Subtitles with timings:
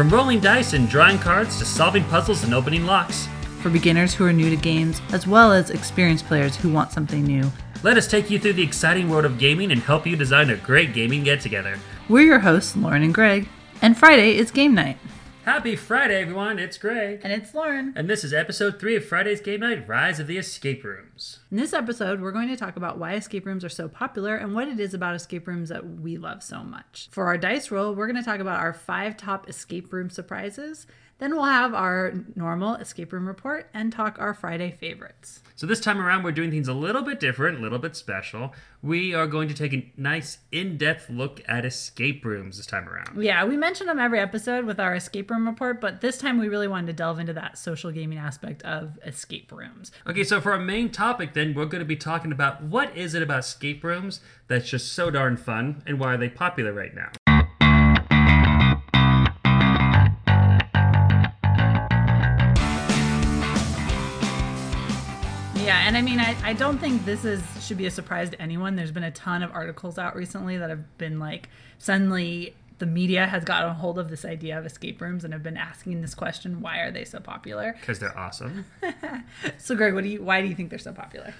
[0.00, 3.28] From rolling dice and drawing cards to solving puzzles and opening locks.
[3.60, 7.22] For beginners who are new to games, as well as experienced players who want something
[7.22, 7.52] new.
[7.82, 10.56] Let us take you through the exciting world of gaming and help you design a
[10.56, 11.78] great gaming get together.
[12.08, 13.46] We're your hosts, Lauren and Greg,
[13.82, 14.96] and Friday is game night.
[15.50, 16.60] Happy Friday, everyone!
[16.60, 17.22] It's Greg.
[17.24, 17.92] And it's Lauren.
[17.96, 21.40] And this is episode 3 of Friday's Game Night Rise of the Escape Rooms.
[21.50, 24.54] In this episode, we're going to talk about why escape rooms are so popular and
[24.54, 27.08] what it is about escape rooms that we love so much.
[27.10, 30.86] For our dice roll, we're going to talk about our five top escape room surprises.
[31.20, 35.42] Then we'll have our normal escape room report and talk our Friday favorites.
[35.54, 38.54] So this time around, we're doing things a little bit different, a little bit special.
[38.82, 43.22] We are going to take a nice in-depth look at escape rooms this time around.
[43.22, 46.48] Yeah, we mention them every episode with our escape room report, but this time we
[46.48, 49.92] really wanted to delve into that social gaming aspect of escape rooms.
[50.06, 53.14] Okay, so for our main topic, then we're going to be talking about what is
[53.14, 56.94] it about escape rooms that's just so darn fun, and why are they popular right
[56.94, 57.10] now?
[66.00, 68.74] I mean, I, I don't think this is should be a surprise to anyone.
[68.74, 73.26] There's been a ton of articles out recently that have been like suddenly the media
[73.26, 76.14] has gotten a hold of this idea of escape rooms and have been asking this
[76.14, 77.76] question: Why are they so popular?
[77.78, 78.64] Because they're awesome.
[79.58, 80.22] So, Greg, what do you?
[80.22, 81.34] Why do you think they're so popular?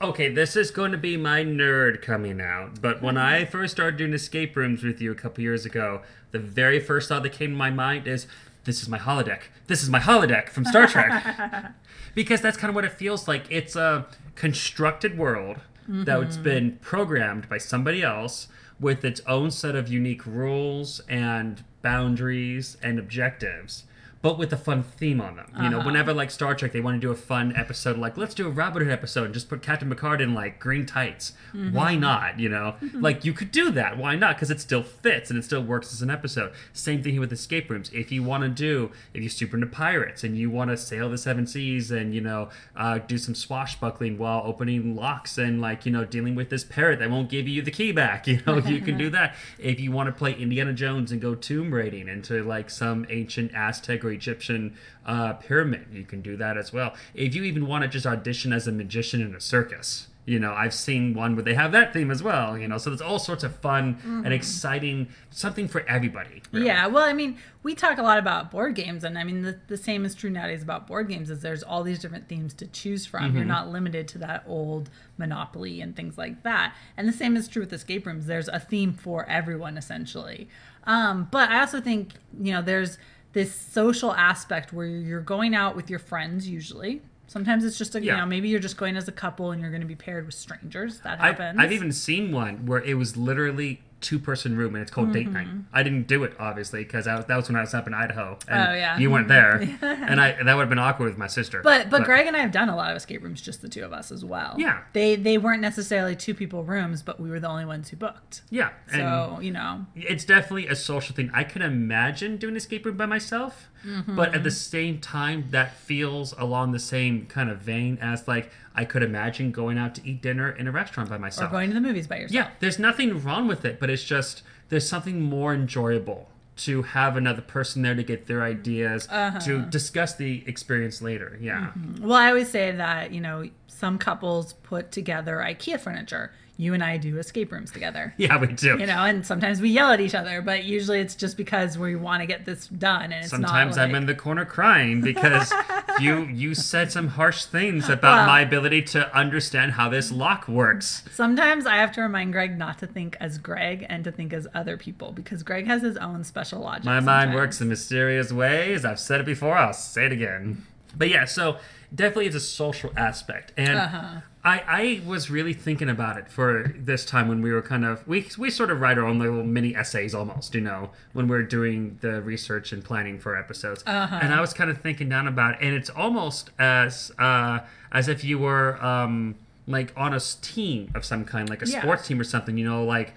[0.00, 2.80] Okay, this is going to be my nerd coming out.
[2.80, 3.26] But when mm-hmm.
[3.26, 7.08] I first started doing escape rooms with you a couple years ago, the very first
[7.08, 8.28] thought that came to my mind is,
[8.70, 9.42] "This is my holodeck.
[9.66, 11.72] This is my holodeck from Star Trek."
[12.14, 13.50] because that's kind of what it feels like.
[13.50, 16.42] It's a constructed world that's mm-hmm.
[16.44, 18.46] been programmed by somebody else
[18.78, 23.84] with its own set of unique rules and boundaries and objectives.
[24.22, 25.50] But with a fun theme on them.
[25.56, 25.86] You know, uh-huh.
[25.86, 28.50] whenever like Star Trek, they want to do a fun episode, like let's do a
[28.50, 31.32] Robin Hood episode and just put Captain Picard in like green tights.
[31.54, 31.74] Mm-hmm.
[31.74, 32.38] Why not?
[32.38, 33.00] You know, mm-hmm.
[33.00, 33.96] like you could do that.
[33.96, 34.36] Why not?
[34.36, 36.52] Because it still fits and it still works as an episode.
[36.74, 37.90] Same thing here with escape rooms.
[37.94, 41.08] If you want to do, if you're super into pirates and you want to sail
[41.08, 45.86] the seven seas and you know uh, do some swashbuckling while opening locks and like
[45.86, 48.58] you know dealing with this parrot that won't give you the key back, you know,
[48.58, 49.34] you can do that.
[49.58, 53.52] If you want to play Indiana Jones and go tomb raiding into like some ancient
[53.54, 54.76] Aztec or Egyptian
[55.06, 56.94] uh, pyramid, you can do that as well.
[57.14, 60.52] If you even want to just audition as a magician in a circus, you know,
[60.52, 63.18] I've seen one where they have that theme as well, you know, so there's all
[63.18, 66.42] sorts of fun and exciting, something for everybody.
[66.52, 66.66] really.
[66.66, 69.58] Yeah, well, I mean, we talk a lot about board games, and I mean, the,
[69.66, 71.30] the same is true nowadays about board games.
[71.30, 73.34] Is there's all these different themes to choose from.
[73.34, 74.88] You're not limited to that old
[75.18, 76.74] Monopoly and things like that.
[76.96, 78.26] And the same is true with escape rooms.
[78.26, 80.48] There's a theme for everyone essentially.
[80.84, 82.98] Um, but I also think you know there's
[83.32, 87.02] this social aspect where you're going out with your friends usually.
[87.26, 89.70] Sometimes it's just a, you know maybe you're just going as a couple and you're
[89.70, 91.00] going to be paired with strangers.
[91.00, 91.58] That happens.
[91.60, 95.28] I've even seen one where it was literally two person room and it's called date
[95.30, 95.48] night.
[95.72, 98.68] I didn't do it obviously because that was when I was up in Idaho and
[98.68, 98.98] Oh, yeah.
[98.98, 101.60] you weren't there, and I that would have been awkward with my sister.
[101.62, 103.82] But but Greg and I have done a lot of escape rooms, just the two
[103.84, 104.54] of us as well.
[104.58, 104.80] Yeah.
[104.92, 108.42] They they weren't necessarily two people rooms, but we were the only ones who booked.
[108.50, 111.30] yeah, and So you know, it's definitely a social thing.
[111.34, 114.14] I can imagine doing an escape room by myself, Mm-hmm.
[114.14, 118.50] but at the same time, that feels along the same kind of vein as like
[118.74, 121.50] I could imagine going out to eat dinner in a restaurant by myself.
[121.50, 122.32] or going to the movies by yourself.
[122.34, 127.16] Yeah, there's nothing wrong with it, but it's just there's something more enjoyable to have
[127.16, 129.38] another person there to get their ideas Uh-huh.
[129.40, 131.38] to discuss the experience later.
[131.40, 131.70] Yeah.
[132.00, 136.32] Well, I always say that you know some couples put together IKEA furniture.
[136.60, 138.12] You and I do escape rooms together.
[138.18, 138.76] Yeah, we do.
[138.78, 141.96] You know, and sometimes we yell at each other, but usually it's just because we
[141.96, 145.50] want to get this done, and it's Sometimes not I'm in the corner crying because
[146.00, 150.48] you you said some harsh things about Well- my ability to understand how this lock
[150.48, 151.02] works.
[151.10, 154.46] Sometimes I have to remind Greg not to think as Greg and to think as
[154.54, 156.84] other people because Greg has his own special logic.
[156.84, 158.84] My mind works in mysterious ways.
[158.84, 159.56] I've said it before.
[159.56, 160.66] I'll say it again.
[160.94, 161.56] But yeah, so
[161.94, 164.20] definitely it's a social aspect, and Uh-huh.
[164.42, 168.06] I I was really thinking about it for this time when we were kind of
[168.08, 171.42] we we sort of write our own little mini essays almost, you know, when we're
[171.42, 173.82] doing the research and planning for episodes.
[173.86, 174.18] Uh-huh.
[174.22, 177.60] And I was kind of thinking down about it, and it's almost as uh,
[177.92, 179.34] as if you were um,
[179.66, 181.82] like on a team of some kind, like a Yeah.
[181.82, 182.56] sports team or something.
[182.56, 183.12] You know, like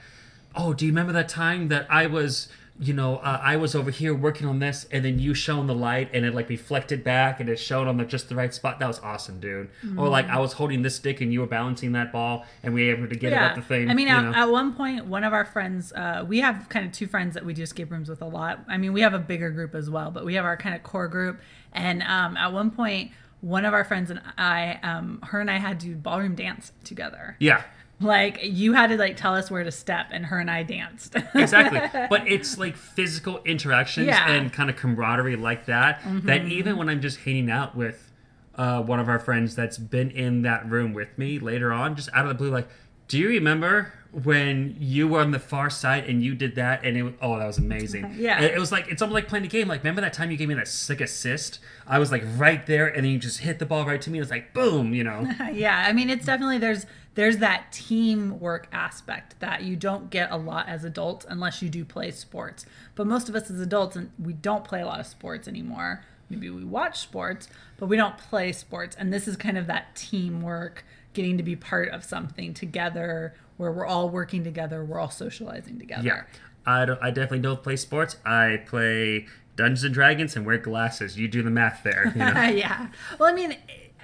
[0.56, 2.48] oh, do you remember that time that I was,
[2.80, 5.76] you know, uh, I was over here working on this, and then you shone the
[5.76, 8.80] light, and it like reflected back, and it shone on the just the right spot.
[8.80, 9.70] That was awesome, dude.
[9.98, 12.88] Or like I was holding this stick, and you were balancing that ball, and we
[12.88, 13.90] were able to get it up the thing.
[13.90, 16.92] I mean, at, at one point, one of our friends, uh, we have kind of
[16.92, 18.64] two friends that we do escape rooms with a lot.
[18.68, 20.82] I mean, we have a bigger group as well, but we have our kind of
[20.82, 21.40] core group.
[21.74, 23.12] And um, at one point,
[23.42, 27.36] one of our friends and I, um, her and I had to ballroom dance together.
[27.40, 27.64] yeah.
[28.02, 31.16] Like you had to like tell us where to step, and her and I danced.
[31.36, 31.80] exactly
[32.10, 34.20] but it's like physical interactions Yeah.
[34.28, 34.32] Mm-hmm.
[34.32, 38.12] and kind of camaraderie like that that even when i'm just hanging out with
[38.56, 42.10] uh, one of our friends that's been in that room with me later on just
[42.14, 42.68] out of the blue like
[43.08, 46.96] do you remember when you were on the far side and you did that and
[46.96, 48.36] it was, oh that was amazing Yeah.
[48.38, 50.38] And it was like it's almost like playing a game like remember that time you
[50.38, 53.58] gave me that sick assist i was like right there and then you just hit
[53.60, 56.60] the ball right to me it's like boom you know yeah, I mean, it's definitely
[56.60, 61.70] there's there's that teamwork aspect that you don't get a lot as adults unless you
[61.70, 62.66] do play sports.
[62.96, 66.04] But most of us as adults, and we don't play a lot of sports anymore.
[66.30, 68.96] Maybe we watch sports, but we don't play sports.
[68.98, 70.84] And this is kind of that teamwork,
[71.14, 75.78] getting to be part of something together, where we're all working together, we're all socializing
[75.78, 76.08] together.
[76.08, 76.24] Yeah,
[76.66, 76.84] I.
[77.02, 78.18] I definitely don't play sports.
[78.26, 81.18] I play Dungeons and Dragons and wear glasses.
[81.18, 82.12] You do the math there.
[82.16, 82.42] You know?
[82.42, 82.88] yeah.
[83.20, 83.56] Well, I mean,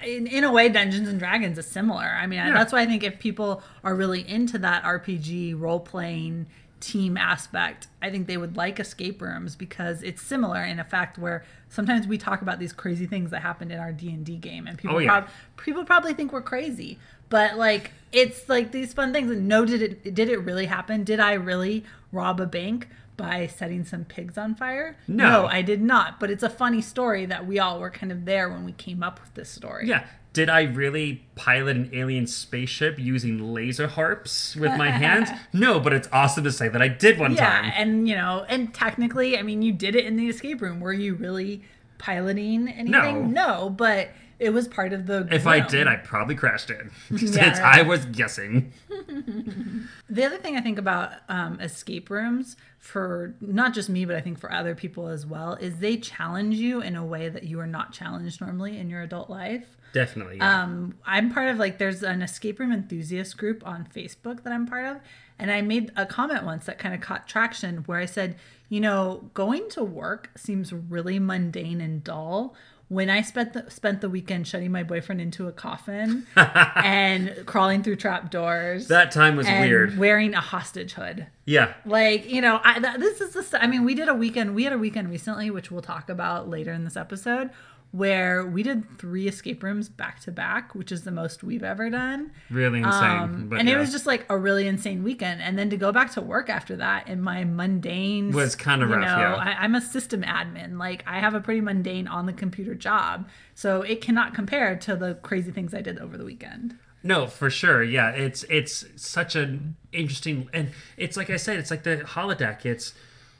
[0.04, 2.04] in, in a way, Dungeons and Dragons is similar.
[2.04, 2.52] I mean, Yeah.
[2.52, 6.46] that's why I think if people are really into that RPG role playing
[6.80, 11.18] team aspect, I think they would like escape rooms because it's similar in a fact
[11.18, 14.36] where sometimes we talk about these crazy things that happened in our D and D
[14.36, 15.20] game, and people Oh, yeah.
[15.20, 16.98] prob- people probably think we're crazy,
[17.28, 19.30] but like it's like these fun things.
[19.30, 21.04] And no, did it did it really happen?
[21.04, 22.88] Did I really rob a bank?
[23.20, 24.96] By setting some pigs on fire?
[25.08, 25.46] No.
[25.46, 26.18] I did not.
[26.20, 29.02] But it's a funny story that we all were kind of there when we came
[29.02, 29.86] up with this story.
[29.88, 30.04] Yeah.
[30.32, 35.28] Did I really pilot an alien spaceship using laser harps with my hands?
[35.52, 37.64] No, but it's awesome to say that I did one Yeah, time.
[37.64, 40.78] Yeah, and you know, and technically, I mean, you did it in the escape room.
[40.78, 41.62] Were you really
[41.98, 43.32] piloting anything?
[43.32, 43.46] No.
[43.64, 45.28] No, but it was part of the.
[45.30, 46.86] If I did, I probably crashed it.
[47.10, 47.60] Since Yeah.
[47.62, 48.72] I was guessing.
[50.08, 54.20] The other thing I think about um, escape rooms for not just me, but I
[54.20, 57.60] think for other people as well, is they challenge you in a way that you
[57.60, 59.76] are not challenged normally in your adult life.
[59.92, 60.38] Definitely.
[60.38, 60.62] Yeah.
[60.64, 64.66] Um, I'm part of like there's an escape room enthusiast group on Facebook that I'm
[64.66, 64.96] part of,
[65.38, 68.36] and I made a comment once that kind of caught traction where I said,
[68.68, 72.56] you know, going to work seems really mundane and dull.
[72.90, 77.84] When I spent the, spent the weekend shutting my boyfriend into a coffin and crawling
[77.84, 79.96] through trap doors, that time was and weird.
[79.96, 81.28] wearing a hostage hood.
[81.44, 81.74] Yeah.
[81.86, 84.64] Like, you know, I, th- this is the I mean, we did a weekend, we
[84.64, 87.50] had a weekend recently, which we'll talk about later in this episode,
[87.92, 91.90] where we did three escape rooms back to back, which is the most we've ever
[91.90, 92.30] done.
[92.48, 92.92] Really insane.
[92.92, 93.74] Um, but and yeah.
[93.74, 95.42] it was just like a really insane weekend.
[95.42, 99.00] And then to go back to work after that in my mundane Was kinda rough,
[99.00, 99.34] know, yeah.
[99.34, 100.78] I, I'm a system admin.
[100.78, 103.28] Like I have a pretty mundane on the computer job.
[103.54, 106.78] So it cannot compare to the crazy things I did over the weekend.
[107.02, 107.82] No, for sure.
[107.82, 112.64] Yeah, it's it's such an interesting and it's like I said, it's like the holodeck.
[112.64, 112.94] It's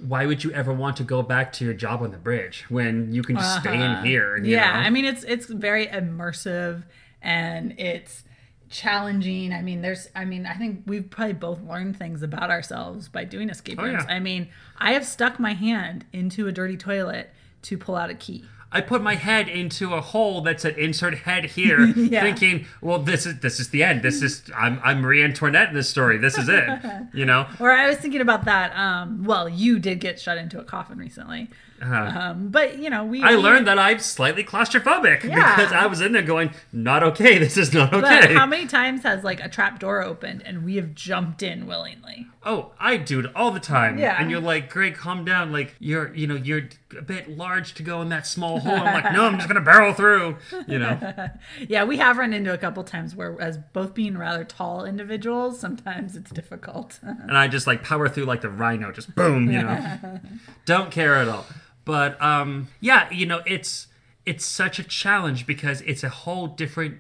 [0.07, 3.13] why would you ever want to go back to your job on the bridge when
[3.13, 4.37] you can just stay in here?
[4.39, 4.67] you Uh-huh.
[4.67, 4.87] yeah know?
[4.87, 6.85] i mean it's it's very immersive
[7.23, 8.25] and it's
[8.71, 13.09] challenging i mean there's i mean i think we've probably both learned things about ourselves
[13.09, 14.15] by doing escape Oh, rooms yeah.
[14.15, 14.49] i mean
[14.79, 17.31] i have stuck my hand into a dirty toilet
[17.63, 21.19] to pull out a key I put my head into a hole that said "insert
[21.19, 22.23] head here," Yeah.
[22.23, 24.03] thinking, "Well, this is this is the end.
[24.03, 26.19] This is I'm I'm Marie Antoinette in this story.
[26.19, 26.69] This is it."
[27.13, 27.47] You know.
[27.59, 30.97] or i was thinking about that um well you did get shut into a coffin
[30.99, 31.49] recently
[31.83, 33.23] um but you know we.
[33.23, 35.57] I we- learned that I'm slightly claustrophobic Yeah.
[35.57, 37.39] because I was in there going, "Not okay.
[37.41, 40.65] This is not but okay." how many times has like a trap door opened and
[40.65, 43.99] we have jumped in willingly Oh, I do it all the time.
[43.99, 44.17] Yeah.
[44.19, 45.53] And you're like, Greg, calm down.
[45.53, 48.73] Like you're, you know, you're a bit large to go in that small hole.
[48.73, 50.39] I'm like, no, I'm just gonna barrel through.
[50.67, 50.99] You know.
[51.69, 55.61] Yeah, we have run into a couple times where, as both being rather tall individuals,
[55.61, 56.99] sometimes it's difficult.
[57.03, 59.51] and I just like power through like the rhino, just boom.
[59.51, 60.21] You know.
[60.65, 61.45] Don't care at all.
[61.85, 63.89] But um, yeah, you know, it's
[64.27, 66.99] it's such a challenge because it's a whole different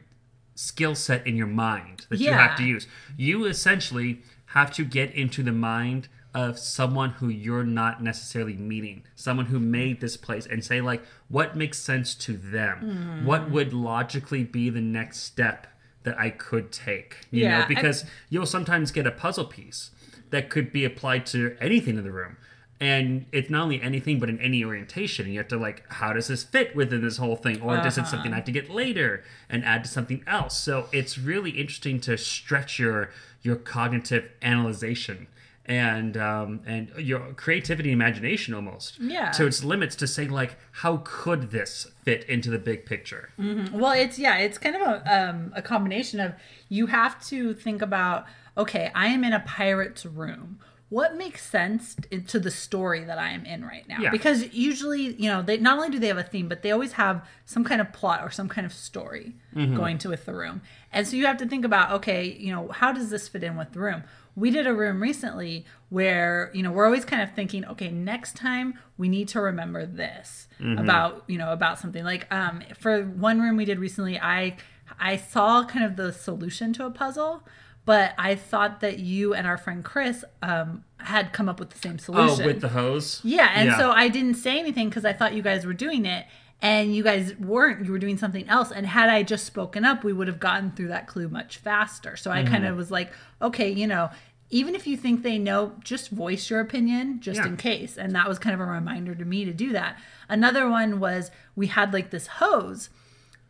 [0.55, 2.87] skill set in your mind that you have to use.
[3.17, 9.03] You essentially have to get into the mind of someone who you're not necessarily meeting,
[9.17, 12.79] someone who made this place, and say like, what makes sense to them?
[12.83, 13.27] Mm-hmm.
[13.27, 15.67] What would logically be the next step
[16.05, 17.27] that I could take?
[17.31, 19.91] You Yeah, know, because you'll sometimes get a puzzle piece
[20.31, 22.37] that could be applied to anything in the room.
[22.81, 25.29] And it's not only anything, but in any orientation.
[25.31, 27.61] You have to like, how does this fit within this whole thing?
[27.61, 30.59] Or does it something I have to get later and add to something else?
[30.59, 33.11] So it's really interesting to stretch your
[33.43, 35.27] your cognitive analyzation
[35.67, 39.31] and um, and your creativity and imagination almost Yeah.
[39.33, 43.29] to its limits to say like, how could this fit into the big picture?
[43.39, 46.33] well, it's yeah, it's kind of a um, a combination of
[46.71, 48.25] you have to think about
[48.57, 50.59] okay, I am in a pirate's room.
[50.91, 53.99] What makes sense to the story that I am in right now.
[54.01, 54.11] Yeah.
[54.11, 56.93] Because usually, you know, they not only do they have a theme, but they always
[56.93, 59.75] have some kind of plot or some kind of story Mm-hmm.
[59.77, 60.63] going to with the room.
[60.93, 63.57] And so you have to think about, okay, you know, how does this fit in
[63.57, 64.05] with the room?
[64.37, 68.37] We did a room recently where, you know, we're always kind of thinking, okay, next
[68.37, 70.79] time we need to remember this Mm-hmm.
[70.79, 72.05] about, you know, about something.
[72.05, 74.57] Like um for one room we did recently, I
[74.99, 77.43] I saw kind of the solution to a puzzle,
[77.91, 81.79] but I thought that you and our friend Chris um, had come up with the
[81.87, 82.43] same solution.
[82.45, 83.21] Oh, with the hose.
[83.25, 86.25] yeah, and so I didn't say anything because I thought you guys were doing it,
[86.63, 87.85] and you guys weren't.
[87.85, 88.71] You were doing something else.
[88.71, 92.17] And had I just spoken up, we would have gotten through that clue much faster.
[92.17, 92.53] So I Mm-hmm.
[92.53, 93.11] kind of was like,
[93.43, 94.11] okay, you know.
[94.53, 95.61] Even if you think they know,
[95.93, 97.47] just voice your opinion just Yeah.
[97.47, 97.97] in case.
[97.97, 99.97] And that was kind of a reminder to me to do that.
[100.29, 102.91] Another one was we had like this hose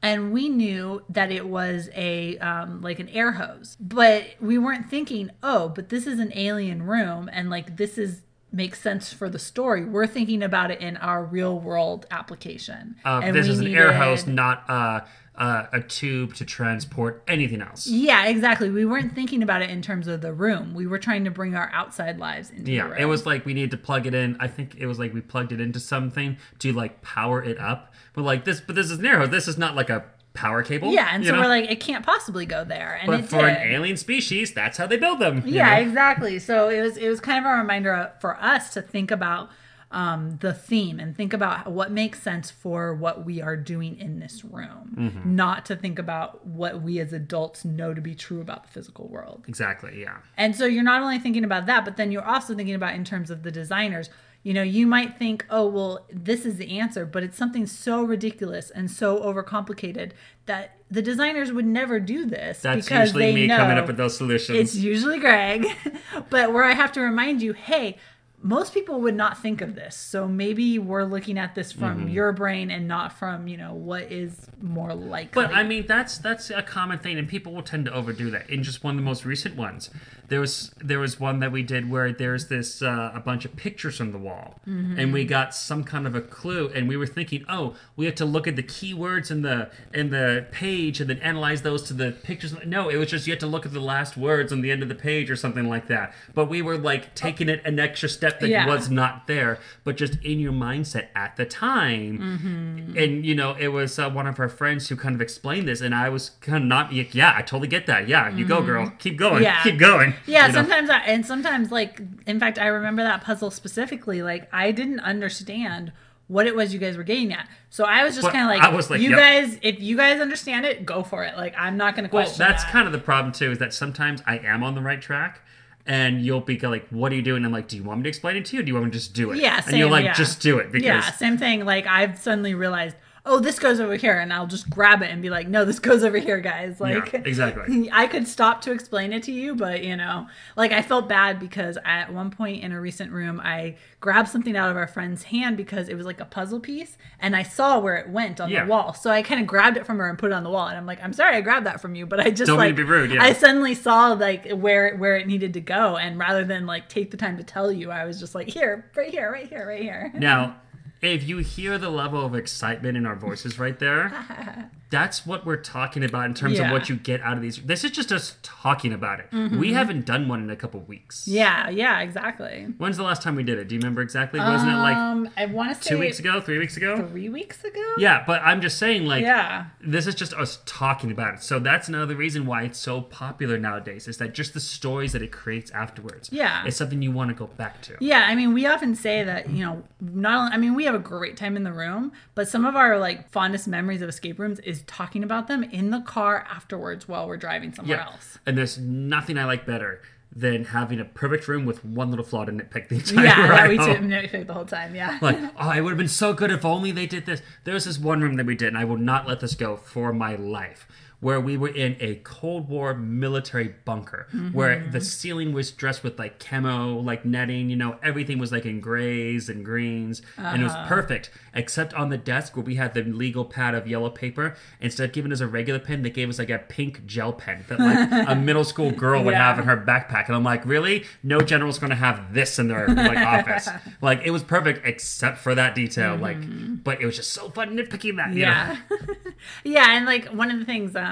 [0.02, 3.76] and we knew that it was a um, like an air hose.
[3.80, 8.22] But we weren't thinking oh but this is an alien room and like this is
[8.52, 9.84] makes sense for the story.
[9.84, 12.96] We're thinking about it in our real world application.
[13.04, 15.00] Uh, and this is an air hose, not uh,
[15.36, 17.86] uh, a tube to transport anything else.
[17.86, 21.24] yeah exactly we weren't thinking about it in terms of the room we were trying
[21.24, 24.06] to bring our outside lives into the Yeah, it was like we needed to plug
[24.06, 24.36] it in.
[24.40, 27.94] I think it was like we plugged it into something to like power it up.
[28.12, 29.30] But like this, but this is hose.
[29.30, 30.92] This is not like a power cable.
[30.92, 31.40] yeah and so know?
[31.40, 34.86] we're like it can't possibly go there and but for an alien species, that's how
[34.86, 35.42] they build them.
[35.44, 35.82] yeah know?
[35.82, 39.50] exactly so it was it was kind of a reminder for us to think about
[39.92, 44.20] um, the theme and think about what makes sense for what we are doing in
[44.20, 45.34] this room Mm-hmm.
[45.36, 49.08] not to think about what we as adults know to be true about the physical
[49.08, 50.00] world exactly.
[50.00, 50.18] Yeah.
[50.36, 53.04] and so you're not only thinking about that but then you're also thinking about in
[53.04, 54.10] terms of the designers
[54.42, 58.02] you know you might think oh well this is the answer but it's something so
[58.02, 60.12] ridiculous and so overcomplicated
[60.46, 63.86] that the designers would never do this That's because usually they me know coming up
[63.86, 64.58] with those solutions.
[64.58, 65.66] it's usually Greg,
[66.30, 67.96] but where I have to remind you, hey,
[68.42, 69.94] most people would not think of this.
[69.94, 72.08] So maybe we're looking at this from Mm-hmm.
[72.08, 75.30] your brain and not from, you know, what is more likely.
[75.42, 78.48] But I mean, that's that's a common thing, and people will tend to overdo that.
[78.48, 79.90] In just one of the most recent ones,
[80.28, 83.56] there was there was one that we did where there's this uh, a bunch of
[83.56, 87.06] pictures on the wall, and we got some kind of a clue, and we were
[87.06, 91.10] thinking, oh, we have to look at the keywords in the in the page and
[91.10, 92.54] then analyze those to the pictures.
[92.64, 94.82] No, it was just you had to look at the last words on the end
[94.82, 96.14] of the page or something like that.
[96.34, 98.66] But we were like taking it an extra step that Yeah.
[98.66, 102.18] was not there, but just in your mindset at the time.
[102.18, 102.96] Mm-hmm.
[102.98, 105.80] And you know, it was uh, one of our friends who kind of explained this,
[105.80, 108.06] and I was kind of not, like, yeah, I totally get that.
[108.06, 109.42] Yeah, you go, girl, keep going, Mm-hmm.
[109.44, 109.62] Yeah.
[109.62, 110.14] keep going.
[110.26, 110.58] yeah, you know?
[110.60, 115.00] sometimes I, and sometimes like in fact I remember that puzzle specifically like I didn't
[115.00, 115.92] understand
[116.28, 117.48] what it was you guys were getting at.
[117.70, 119.18] So I was just kind of like, I was like, you yep.
[119.18, 121.36] guys if you guys understand it, go for it.
[121.36, 122.72] Like I'm not going to Well, question that's that.
[122.72, 125.40] kind of the problem too, is that sometimes I am on the right track.
[125.86, 128.08] And you'll be like, "What are you doing?" I'm like, "Do you want me to
[128.08, 128.60] explain it to you?
[128.60, 130.14] Or do you want me to just do it?" Yeah, and you're same, like, yeah.
[130.14, 131.64] "Just do it," because yeah, same thing.
[131.64, 132.96] Like I've suddenly realized,
[133.26, 135.78] oh, this goes over here, and I'll just grab it and be like, no, this
[135.78, 136.80] goes over here, guys.
[136.80, 137.90] Like Yeah, exactly.
[137.92, 141.38] I could stop to explain it to you, but you know, like I felt bad
[141.38, 145.24] because at one point in a recent room, I grabbed something out of our friend's
[145.24, 148.48] hand because it was like a puzzle piece, and I saw where it went on
[148.50, 148.64] Yeah.
[148.64, 148.94] the wall.
[148.94, 150.76] So I kind of grabbed it from her and put it on the wall, and
[150.76, 152.76] I'm like, I'm sorry, I grabbed that from you, but I just Don't mean like
[152.76, 153.22] to be rude, yeah.
[153.22, 157.10] I suddenly saw like where where it needed to go, and rather than like take
[157.10, 159.82] the time to tell you, I was just like, here, right here, right here, right
[159.82, 160.12] here.
[160.14, 160.56] Now,
[161.02, 165.56] if you hear the level of excitement in our voices right there, that's what we're
[165.56, 166.66] talking about in terms Yeah.
[166.66, 167.58] of what you get out of these.
[167.62, 169.28] This is just us talking about it.
[169.32, 171.22] We haven't done one in a couple weeks.
[171.22, 171.36] Mm-hmm.
[171.36, 172.66] Yeah, yeah, exactly.
[172.78, 173.68] When's the last time we did it?
[173.68, 174.40] Do you remember exactly?
[174.40, 177.06] Wasn't it like um, I want to say two weeks ago, three weeks ago?
[177.08, 177.94] three weeks ago.
[177.98, 179.66] Yeah, but I'm just saying, like, Yeah.
[179.80, 181.42] this is just us talking about it.
[181.42, 184.08] So that's another reason why it's so popular nowadays.
[184.08, 186.30] Is that just the stories that it creates afterwards?
[186.32, 186.64] Yeah.
[186.66, 187.96] it's something you want to go back to.
[188.00, 190.94] Yeah, I mean, we often say that you know, not only I mean, we have
[190.94, 194.38] a great time in the room, but some of our like fondest memories of escape
[194.38, 198.06] rooms is talking about them in the car afterwards while we're driving somewhere Yeah.
[198.06, 198.38] else.
[198.46, 200.00] And there's nothing I like better
[200.34, 203.58] than having a perfect room with one little flaw to nitpick the entire Yeah, ride
[203.62, 204.08] that we home.
[204.08, 204.94] nitpick the whole time.
[204.94, 205.18] Yeah.
[205.20, 207.42] Like, oh, it would have been so good if only they did this.
[207.64, 209.76] There was this one room that we did, and I will not let this go
[209.76, 210.86] for my life,
[211.20, 214.90] where we were in a Cold War military bunker, where Mm-hmm.
[214.92, 218.80] the ceiling was dressed with like camo, like netting, you know, everything was like in
[218.80, 220.78] grays and greens, and it Uh-huh.
[220.80, 224.54] was perfect, except on the desk where we had the legal pad of yellow paper.
[224.80, 227.64] Instead of giving us a regular pen, they gave us like a pink gel pen
[227.68, 229.48] that like a middle school girl would Yeah.
[229.50, 230.26] have in her backpack.
[230.28, 231.04] And I'm like, really?
[231.22, 233.68] No general's going to have this in their like office.
[234.00, 236.16] Like it was perfect except for that detail.
[236.16, 236.38] Like,
[236.82, 238.28] but it was just so fun nitpicking that.
[238.28, 238.38] Mm-hmm.
[238.38, 238.76] Yeah.
[239.64, 241.09] yeah, and like one of the things um,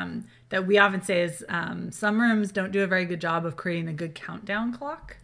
[0.51, 3.57] that we often say is um, some rooms don't do a very good job of
[3.57, 5.17] creating a good countdown clock.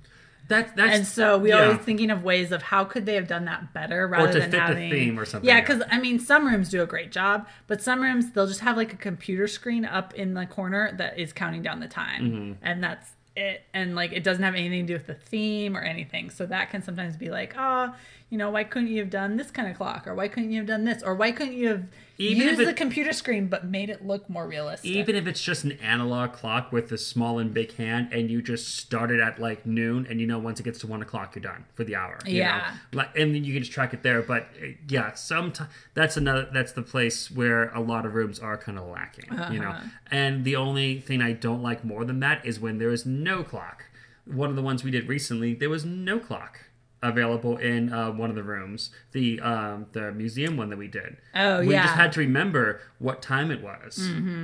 [0.47, 1.63] That's that's and so we yeah.
[1.65, 4.51] always thinking of ways of how could they have done that better rather to than
[4.51, 5.61] fit the theme or something, Yeah, yeah.
[5.63, 8.77] because I mean, some rooms do a great job, but some rooms they'll just have
[8.77, 12.53] like a computer screen up in the corner that is counting down the time, Mm-hmm.
[12.63, 13.63] and that's it.
[13.73, 16.29] And like it doesn't have anything to do with the theme or anything.
[16.29, 17.95] So that can sometimes be like, oh,
[18.35, 20.59] you know, why couldn't you have done this kind of clock, or why couldn't you
[20.59, 21.85] have done this, or why couldn't you have
[22.19, 24.91] Even used it- the computer screen but made it look more realistic?
[24.91, 28.43] even if it's just an analog clock with a small and big hand and you
[28.43, 31.37] just start it at like noon and you know once it gets to one o'clock
[31.37, 32.59] you're done for the hour you Yeah.
[32.59, 32.99] know?
[32.99, 36.49] like and then you can just track it there but uh, yeah sometimes that's another
[36.53, 39.87] that's the place where a lot of rooms are kind of lacking you know Uh-huh.
[40.11, 43.45] and the only thing i don't like more than that is when there is no
[43.45, 43.85] clock
[44.25, 46.59] one of the ones we did recently there was no clock
[47.09, 51.17] available in uh, one of the rooms the um, the museum one that we did
[51.35, 51.83] Oh, we yeah.
[51.83, 53.99] We just had to remember what time it was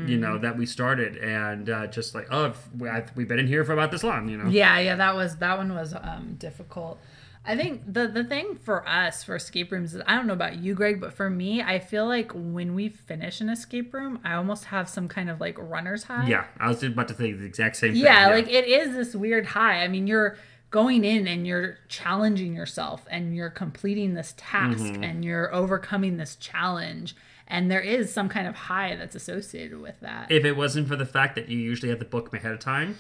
[0.07, 3.65] you know that we started and uh, just like oh we we've been in here
[3.65, 6.99] for about this long you know Yeah, yeah, that was that one was um difficult.
[7.43, 10.59] I think the the thing for us for escape rooms is I don't know about
[10.59, 14.35] you, Greg, but for me, I feel like when we finish an escape room, I
[14.35, 16.29] almost have some kind of like runner's high.
[16.29, 19.15] yeah i was about to say the exact same thing Yeah, like it is this
[19.17, 19.83] weird high.
[19.83, 20.37] I mean, you're
[20.71, 25.03] going in and you're challenging yourself and you're completing this task Mm-hmm.
[25.05, 27.17] and you're overcoming this challenge.
[27.49, 30.31] And there is some kind of high that's associated with that.
[30.31, 32.97] if it wasn't for the fact that you usually have the book ahead of time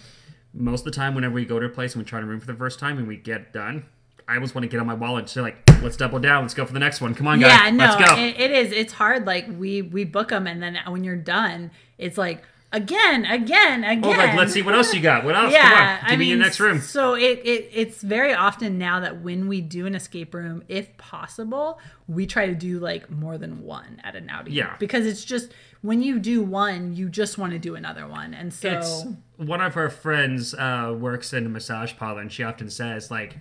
[0.52, 2.40] most of the time whenever we go to a place and we try to room
[2.40, 3.84] for the first time and we get done
[4.26, 6.54] i always want to get on my wallet and say like let's double down let's
[6.54, 8.72] go for the next one come on guys yeah no let's go It, it is
[8.72, 13.24] it's hard like we we book them and then when you're done it's like again
[13.24, 15.24] again again oh, like, let's see what else you got.
[15.24, 15.52] What else?
[15.52, 16.80] Yeah come on give I me your next room.
[16.80, 20.96] so it, it it's very often now that when we do an escape room if
[20.96, 24.52] possible we try to do like more than one at an outing.
[24.52, 24.76] Yeah.
[24.78, 28.34] because it's just when you do one you just want to do another one.
[28.34, 29.04] And so it's
[29.36, 33.36] one of her friends uh, works in a massage parlor and she often says like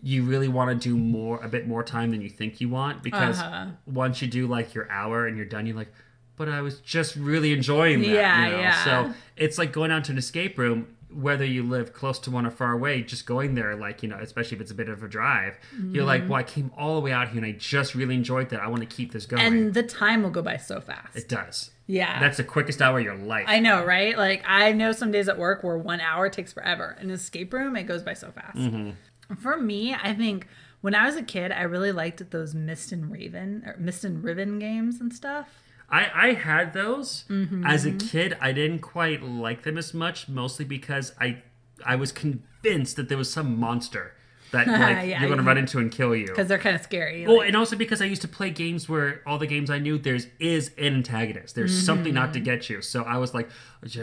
[0.00, 3.02] you really want to do more a bit more time than you think you want
[3.02, 3.66] because Uh-huh.
[3.86, 5.92] once you do like your hour and you're done you're like
[6.38, 8.58] but i was just really enjoying that Yeah, you know?
[8.60, 8.84] yeah.
[8.84, 12.44] so it's like going out to an escape room whether you live close to one
[12.46, 15.02] or far away just going there like you know especially if it's a bit of
[15.02, 15.56] a drive
[15.90, 16.30] you're like Mm-hmm.
[16.30, 18.68] well i came all the way out here and i just really enjoyed that i
[18.68, 21.70] want to keep this going and the time will go by so fast it does
[21.86, 24.16] yeah that's the quickest hour of your life I know, right?
[24.18, 26.94] Like I know some days at work where one hour takes forever.
[27.00, 28.58] In an escape room, it goes by so fast.
[29.38, 30.46] For me, I think
[30.82, 34.22] when I was a kid, I really liked those Myst and Raven or Myst and
[34.22, 35.48] Riven games and stuff.
[35.90, 37.88] I, I had those as Mm-hmm.
[37.88, 38.36] a kid.
[38.40, 41.42] I didn't quite like them as much, mostly because I
[41.86, 44.14] I was convinced that there was some monster
[44.52, 46.26] that like Yeah, you're gonna run into and kill you.
[46.26, 47.26] Because they're kind of scary.
[47.26, 49.78] Well, like- and also because I used to play games where all the games I
[49.78, 51.54] knew there's is an antagonist.
[51.54, 52.32] There's something not Mm-hmm.
[52.34, 52.82] to get you.
[52.82, 53.48] So I was like,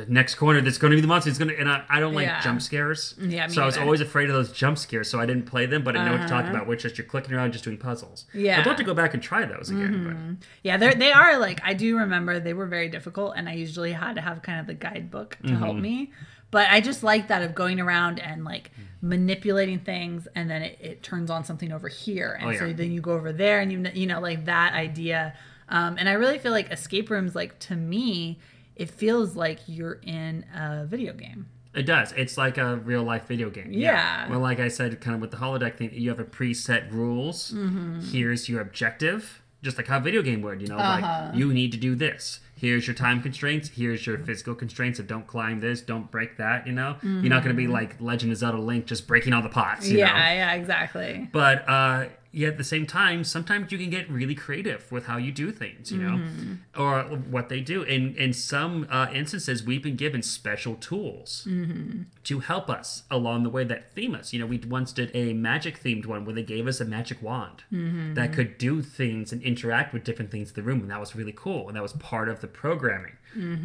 [0.08, 1.30] next corner, that's going to be the monster.
[1.30, 2.42] It's going to, and I, I don't like Yeah.
[2.42, 3.14] jump scares.
[3.20, 5.10] Yeah, So I was always afraid of those jump scares.
[5.10, 6.56] So I didn't play them, but I know what you're talking Uh-huh.
[6.58, 8.26] about, which is just you're clicking around just doing puzzles.
[8.34, 8.60] Yeah.
[8.60, 10.40] I'd love to go back and try those again.
[10.64, 13.92] yeah, they they are like I do remember they were very difficult, and I usually
[13.92, 15.56] had to have kind of the guidebook to Mm-hmm.
[15.64, 16.12] help me.
[16.56, 20.78] But I just like that of going around and like manipulating things, and then it,
[20.82, 23.72] it turns on something over here, and Oh, so then you go over there, and
[23.74, 25.34] you you know like that idea.
[25.68, 28.40] Um, and I really feel like escape rooms, like to me,
[28.76, 31.48] it feels like you're in a video game.
[31.74, 32.14] It does.
[32.14, 33.74] It's like a real life video game.
[33.74, 34.30] Yeah.
[34.30, 37.52] Well, like I said, kind of with the holodeck thing, you have a preset rules.
[37.52, 38.00] Mm-hmm.
[38.12, 40.62] Here's your objective, just like how a video game would.
[40.62, 41.26] You know, Uh-huh.
[41.32, 42.40] like you need to do this.
[42.58, 43.68] Here's your time constraints.
[43.70, 44.98] Here's your physical constraints.
[45.00, 46.66] Of don't climb this, don't break that.
[46.66, 49.42] You know, you're not going to be like Legend of Zelda Link, just breaking all
[49.42, 49.88] the pots.
[49.90, 50.00] You Mm-hmm.
[50.00, 50.36] yeah, Know?
[50.36, 51.30] yeah, exactly.
[51.34, 55.18] But uh, yet at the same time, sometimes you can get really creative with how
[55.18, 56.82] you do things, you know, Mm-hmm.
[56.84, 57.04] or
[57.36, 57.78] what they do.
[57.84, 62.02] In in some uh, instances, we've been given special tools Mm-hmm.
[62.30, 64.34] to help us along the way that theme us.
[64.34, 67.22] You know, we once did a magic themed one where they gave us a magic
[67.22, 68.14] wand Mm-hmm.
[68.16, 71.16] that could do things and interact with different things in the room, and that was
[71.16, 71.68] really cool.
[71.68, 73.16] And that was part of the programming,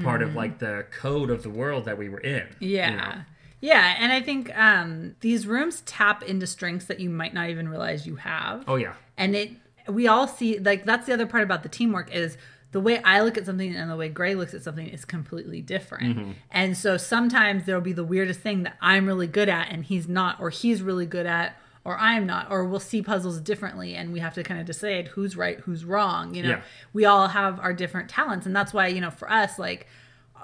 [0.03, 2.47] part of like the code of the world that we were in.
[2.61, 2.91] you Yeah.
[2.97, 3.15] know?
[3.61, 7.69] Yeah, and I think um, these rooms tap into strengths that you might not even
[7.69, 8.65] realize you have.
[8.67, 8.95] Oh yeah.
[9.17, 9.51] And it
[9.89, 12.37] we all see like that's the other part about the teamwork is
[12.73, 15.61] the way I look at something and the way Gray looks at something is completely
[15.61, 16.37] different.
[16.53, 20.07] And so sometimes there'll be the weirdest thing that I'm really good at and he's
[20.09, 24.13] not, or he's really good at, or I'm not, or we'll see puzzles differently and
[24.13, 26.33] we have to kind of decide who's right, who's wrong.
[26.37, 26.61] You know, Yeah.
[26.93, 28.47] we all have our different talents.
[28.47, 29.89] And that's why, you know, for us, like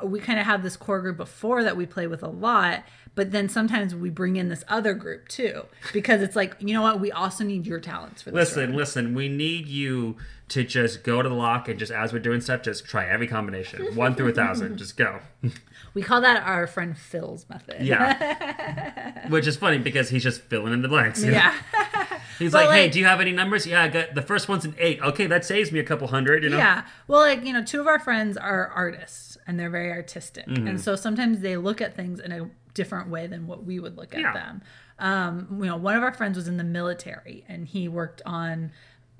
[0.02, 3.32] we kind of have this core group before that we play with a lot, but
[3.32, 7.00] then sometimes we bring in this other group too because it's like you know what
[7.00, 8.56] we also need your talents for this.
[8.56, 10.16] Listen, listen, we need you
[10.48, 13.26] to just go to the lock and just as we're doing stuff, just try every
[13.26, 15.20] combination, one through a thousand, just go.
[15.94, 17.80] We call that our friend Phil's method.
[17.80, 21.24] Yeah, which is funny because he's just filling in the blanks.
[21.24, 21.54] yeah.
[22.38, 23.66] he's But, like, "Hey, like- do you have any numbers?
[23.66, 25.01] Yeah, I got the first one's an eight.
[25.03, 26.42] Okay, that saves me a couple hundred.
[26.44, 26.85] You know, Yeah.
[27.09, 30.46] Well, like, you know, two of our friends are artists and they're very artistic.
[30.46, 30.66] Mm-hmm.
[30.68, 33.96] And so sometimes they look at things in a different way than what we would
[33.96, 34.33] look at Yeah.
[34.33, 34.62] them.
[34.99, 38.72] Um, you know, one of our friends was in the military and he worked on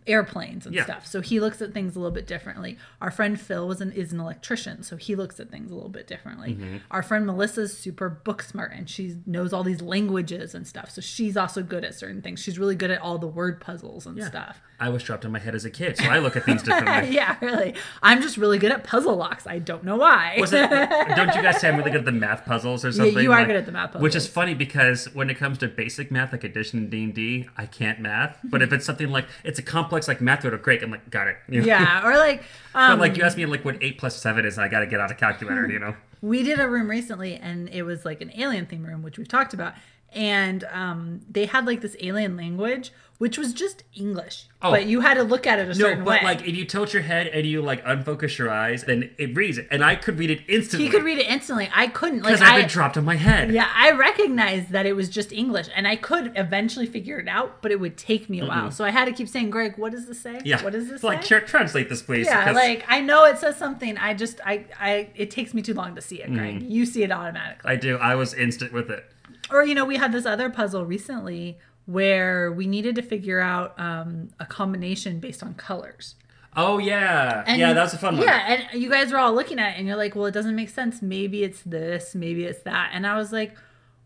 [0.07, 0.85] airplanes and Yeah.
[0.85, 1.07] stuff.
[1.07, 2.79] So he looks at things a little bit differently.
[3.01, 5.88] Our friend Phil was an is an electrician, so he looks at things a little
[5.90, 6.55] bit differently.
[6.55, 6.77] Mm-hmm.
[6.90, 10.90] Our friend Melissa's super book smart and she knows all these languages and stuff.
[10.90, 12.40] So she's also good at certain things.
[12.40, 14.61] She's really good at all the word puzzles and stuff.
[14.79, 17.11] I was dropped on my head as a kid, so I look at things differently.
[17.14, 17.75] yeah, really.
[18.03, 19.47] I'm just really good at puzzle locks.
[19.47, 20.37] I don't know why.
[20.38, 20.69] Was it?
[21.16, 23.14] Don't you guys say I'm really good at the math puzzles or something?
[23.14, 24.03] Yeah, you are Like- good at the math puzzles.
[24.03, 27.14] Which is funny because when it comes to basic math, like addition and D and
[27.14, 28.38] D, I can't math.
[28.45, 31.29] But if it's something like it's a complex like math, or great, I'm like, got
[31.29, 31.37] it.
[31.49, 31.67] You know?
[31.67, 32.43] yeah, or like
[32.75, 34.81] um, But like you asked me like what eight plus seven is, and I got
[34.81, 35.69] to get out a calculator.
[35.69, 35.95] You know.
[36.23, 39.29] we did a room recently and it was like an alien theme room which we've
[39.29, 39.75] talked about
[40.12, 44.71] and um, they had like this alien language which was just english Oh.
[44.71, 46.64] but you had to look at it a No, certain but way like if you
[46.64, 49.97] tilt your head and you like unfocus your eyes, then it reads it, and I
[49.97, 52.61] could read it instantly he could read it instantly i couldn't like because I've I,
[52.62, 53.53] been dropped on my head.
[53.53, 57.61] yeah i recognized that it was just english and i could eventually figure it out
[57.62, 59.92] but it would take me a while so i had to keep saying greg what
[59.92, 60.62] does this say Yeah.
[60.64, 62.27] what does this like say "Here, translate this, please.
[62.27, 63.97] yeah, 'cause- like I know it says something.
[63.99, 66.61] I just I I it takes me too long to see it, Greg.
[66.61, 66.71] Mm.
[66.71, 67.71] You see it automatically.
[67.71, 67.97] I do.
[67.99, 69.05] I was instant with it.
[69.51, 73.79] Or you know we had this other puzzle recently where we needed to figure out
[73.79, 76.17] um, a combination based on colors.
[76.57, 78.25] Oh yeah, And- yeah, that was a fun one.
[78.27, 80.57] yeah and you guys were all looking at it and you're like well it doesn't
[80.57, 81.03] make sense.
[81.03, 82.91] Maybe it's this maybe it's that.
[82.95, 83.55] And i was like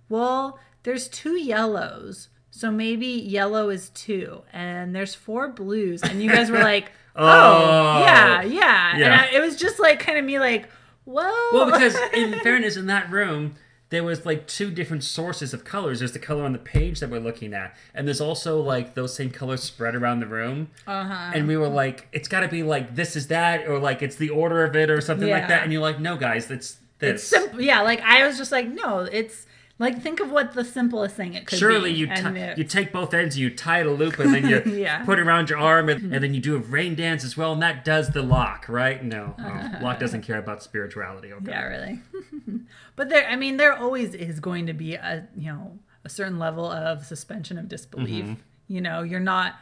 [0.09, 6.03] well there's two yellows so maybe yellow is two and there's four blues.
[6.03, 8.01] And you guys were like oh, Oh.
[8.01, 8.43] yeah.
[8.43, 10.69] Yeah, and I, it was just like kind of me like
[11.07, 13.55] well Well, because in fairness, in that room,
[13.91, 15.99] there was like two different sources of colors.
[15.99, 19.15] There's the color on the page that we're looking at, and there's also like those
[19.15, 20.71] same colors spread around the room.
[20.87, 24.01] uh-huh And we were like, it's got to be like this is that, or like
[24.03, 25.63] it's the order of it, or something like that.
[25.65, 27.13] And you're like, no, guys, that's this.
[27.15, 29.47] it's simple yeah like i was just like no it's
[29.81, 32.65] like think of what the simplest thing it could Surely be Surely you it- you
[32.65, 35.05] take both ends, you tie it a loop, and then you Yeah.
[35.05, 37.55] put it around your arm, and, and then you do a rain dance as well,
[37.55, 39.03] and that does the lock, right?
[39.03, 41.33] No, oh, lock doesn't care about spirituality.
[41.33, 41.51] Okay.
[41.51, 41.99] Yeah, really.
[42.97, 46.39] but there, I mean, there always is going to be a you know a certain
[46.39, 48.25] level of suspension of disbelief.
[48.27, 48.35] Mm-hmm.
[48.69, 49.55] You know, you're not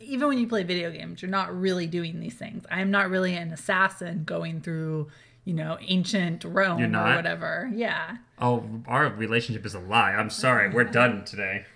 [0.00, 2.64] even when you play video games, you're not really doing these things.
[2.70, 5.08] I'm not really an assassin going through
[5.44, 7.70] you know ancient Rome or whatever.
[7.72, 8.16] Yeah.
[8.38, 10.12] Oh, our relationship is a lie.
[10.12, 10.70] I'm sorry.
[10.70, 11.66] We're done today.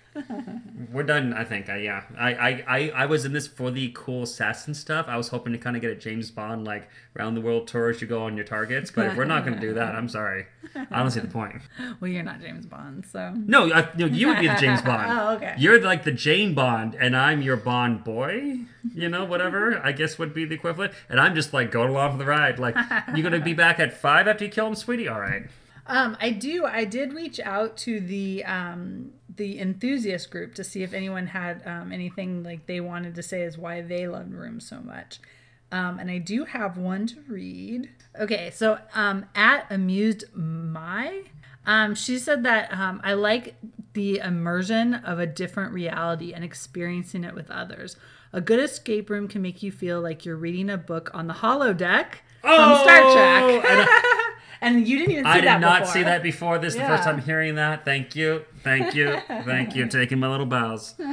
[0.91, 1.33] We're done.
[1.33, 1.69] I think.
[1.69, 2.03] I, yeah.
[2.17, 5.05] I, I, I, I was in this for the cool assassin stuff.
[5.07, 7.89] I was hoping to kind of get a James Bond like round the world tour
[7.89, 8.91] as you go on your targets.
[8.91, 10.45] But if we're not going to do that, I'm sorry.
[10.75, 11.55] I don't see the point.
[11.99, 13.33] Well, you're not James Bond, so.
[13.35, 15.11] No, I, no, you would be the James Bond.
[15.19, 15.55] Oh, okay.
[15.57, 18.59] You're like the Jane Bond, and I'm your Bond boy.
[18.93, 19.79] You know, whatever.
[19.83, 20.93] I guess would be the equivalent.
[21.09, 22.59] And I'm just like going along for the ride.
[22.59, 22.75] Like,
[23.15, 25.07] you're gonna be back at five after you kill him, sweetie?
[25.07, 25.43] All right.
[25.87, 26.65] Um, I do.
[26.65, 31.65] I did reach out to the um, the enthusiast group to see if anyone had
[31.65, 35.19] um, anything like they wanted to say as why they loved Room so much.
[35.71, 37.89] Um, and I do have one to read.
[38.19, 41.23] Okay, so um, at amused my,
[41.65, 43.55] um, she said that um, I like
[43.93, 47.95] the immersion of a different reality and experiencing it with others.
[48.33, 51.33] A good escape room can make you feel like you're reading a book on the
[51.33, 54.03] holodeck from Star Oh, Trek.
[54.61, 55.93] And you didn't even see I did not before.
[55.93, 56.57] see that before.
[56.59, 57.85] This is the first time hearing that.
[57.85, 58.45] Thank you.
[58.63, 59.17] Thank you.
[59.27, 59.87] Thank you.
[59.87, 60.95] Taking my little bows.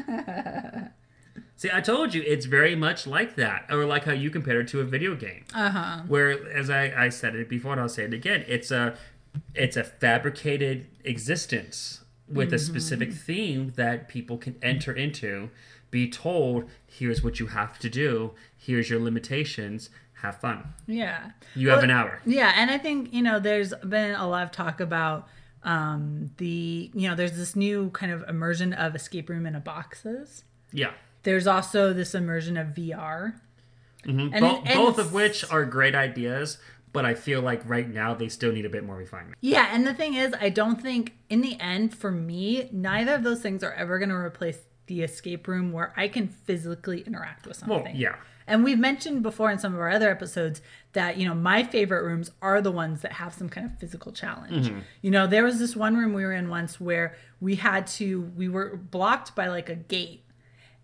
[1.59, 4.69] See, I told you it's very much like that, or like how you compare it
[4.69, 5.45] to a video game.
[5.55, 6.03] Uh huh.
[6.07, 8.95] Where, as I, I said it before, and I'll say it again, it's a
[9.55, 15.49] it's a fabricated existence with a specific theme that people can enter into,
[15.91, 19.91] be told, here's what you have to do, here's your limitations,
[20.23, 20.73] have fun.
[20.87, 21.31] Yeah.
[21.55, 22.21] You have an hour.
[22.25, 25.29] Yeah, and I think you know there's been a lot of talk about
[25.63, 29.61] um, the you know there's this new kind of immersion of escape room in a
[29.61, 30.45] boxes.
[30.73, 30.93] Yeah.
[31.23, 33.35] There's also this immersion of VR.
[34.05, 34.31] Mhm.
[34.33, 36.59] And Bo- and both of which are great ideas,
[36.93, 39.37] but I feel like right now they still need a bit more refinement.
[39.41, 43.25] Yeah, and the thing is, I don't think in the end, for me, neither of
[43.25, 47.47] those things are ever going to replace the escape room where I can physically interact
[47.47, 47.85] with something.
[47.85, 48.15] Well, yeah.
[48.47, 52.03] And we've mentioned before in some of our other episodes that, you know, my favorite
[52.05, 54.69] rooms are the ones that have some kind of physical challenge.
[54.69, 54.79] Mm-hmm.
[55.03, 58.33] You know, there was this one room we were in once where we had to,
[58.37, 60.23] we were blocked by like a gate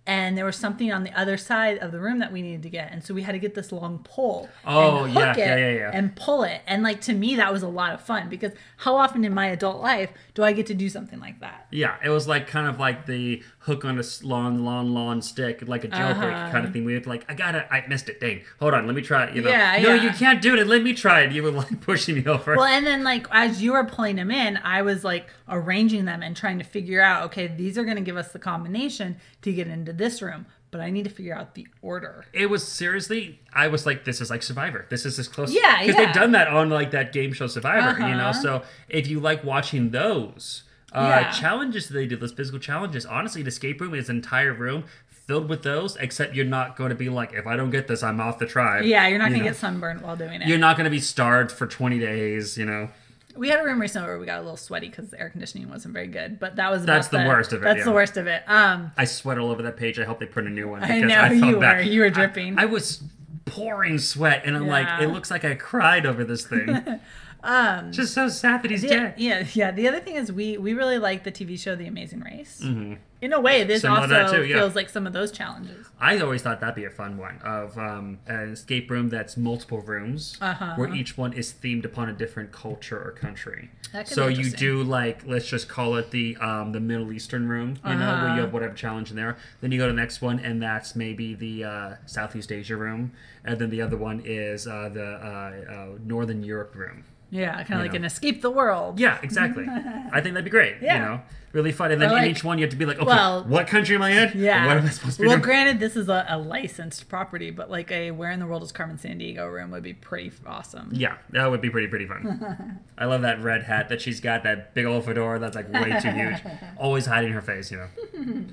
[0.06, 2.70] and there was something on the other side of the room that we needed to
[2.70, 2.90] get.
[2.90, 5.56] And so we had to get this long pole Oh, and yeah, hook it yeah,
[5.56, 5.90] yeah, yeah.
[5.94, 6.60] and pull it.
[6.66, 9.46] And like to me, that was a lot of fun because how often in my
[9.46, 11.68] adult life do I get to do something like that?
[11.70, 15.66] Yeah, it was like kind of like the hook on a long, long, long stick,
[15.68, 16.50] like a jailbreak Uh-huh.
[16.52, 16.84] kind of thing.
[16.84, 18.18] We have to like, I gotta, I missed it.
[18.20, 19.36] Dang, hold on, let me try it.
[19.36, 20.02] You know, Yeah, no, yeah.
[20.02, 20.66] you can't do it.
[20.66, 21.32] Let me try it.
[21.32, 22.56] You were like pushing me over.
[22.56, 26.22] Well, and then like as you were pulling them in, I was like arranging them
[26.22, 29.52] and trying to figure out, okay, these are going to give us the combination to
[29.52, 32.24] get into this room, but I need to figure out the order.
[32.32, 34.86] it was seriously, I was like, this is like Survivor.
[34.90, 35.52] This is as close.
[35.52, 36.06] Yeah, because yeah.
[36.06, 38.00] they've done that on like that game show Survivor.
[38.00, 38.42] You know, Uh-huh.
[38.42, 40.64] so if you like watching those.
[40.94, 41.30] Uh, Yeah.
[41.30, 43.04] challenges that they do, those physical challenges.
[43.06, 45.96] Honestly, an escape room is an entire room filled with those.
[45.96, 48.46] Except you're not going to be like, if I don't get this, I'm off the
[48.46, 48.84] tribe.
[48.84, 50.48] Yeah, you're not You going to get sunburned while doing it.
[50.48, 52.58] You're not going to be starved for 20 days.
[52.58, 52.88] You know.
[53.36, 55.70] we had a room recently where we got a little sweaty because the air conditioning
[55.70, 57.84] wasn't very good, but that was That's the worst of it, That's yeah.
[57.84, 58.42] the worst of it.
[58.46, 59.98] Um, I sweat all over that page.
[59.98, 60.82] I hope they print a new one.
[60.84, 61.76] I know, felt you bad.
[61.78, 61.82] were.
[61.82, 62.58] You were dripping.
[62.58, 63.02] I, I was
[63.46, 66.68] pouring sweat, and I'm like, it looks like I cried over this thing.
[67.44, 69.14] um, Just so sad that he's yeah, dead.
[69.18, 69.70] yeah, yeah.
[69.70, 72.60] The other thing is we we really like the TV show The Amazing Race.
[72.60, 74.12] In a way, this Mm-hmm.
[74.12, 74.56] Also too, yeah.
[74.56, 75.86] feels like some of those challenges.
[76.00, 79.80] I always thought that'd be a fun one of um, an escape room that's multiple
[79.80, 80.74] rooms, Uh-huh.
[80.74, 83.70] where each one is themed upon a different culture or country.
[84.06, 87.90] So you do like let's just call it the um, the Middle Eastern room, you
[87.94, 88.34] know, where Uh-huh.
[88.34, 89.36] you have whatever challenge in there.
[89.60, 93.12] Then you go to the next one, and that's maybe the uh, Southeast Asia room,
[93.44, 97.04] and then the other one is uh, the uh, uh, Northern Europe room.
[97.32, 97.96] Yeah, kind of like know.
[97.96, 99.00] an escape the world.
[99.00, 99.64] Yeah, exactly.
[100.12, 100.76] I think that'd be great.
[100.82, 100.94] Yeah.
[100.94, 101.90] You know, really fun.
[101.90, 103.96] And then Or in each one, you have to be like, okay, Well, what country
[103.96, 104.32] am I in?
[104.34, 104.66] Yeah.
[104.66, 105.42] What am I supposed to be well, doing?
[105.42, 108.70] granted, this is a, a licensed property, but like a Where in the World is
[108.70, 110.90] Carmen Sandiego room would be pretty awesome.
[110.92, 112.80] Yeah, that would be pretty pretty fun.
[112.98, 115.98] I love that red hat that she's got, that big old fedora that's like way
[116.02, 116.36] too huge,
[116.76, 117.70] always hiding her face.
[117.70, 118.44] You know,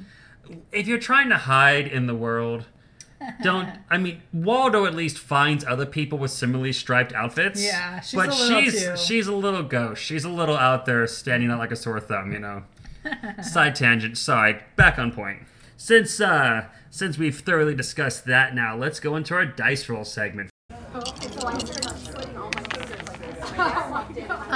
[0.71, 2.63] if you're trying to hide in the world,
[3.43, 3.69] don't.
[3.89, 7.63] I mean, Waldo at least finds other people with similarly striped outfits.
[7.63, 10.01] Yeah, she's but a little she's too- she's a little ghost.
[10.03, 12.31] She's a little out there standing out like a sore thumb.
[12.31, 12.63] You know.
[13.43, 14.17] Side tangent.
[14.17, 14.61] Sorry.
[14.75, 15.39] Back on point.
[15.77, 20.49] Since uh since we've thoroughly discussed that, now let's go into our dice roll segment.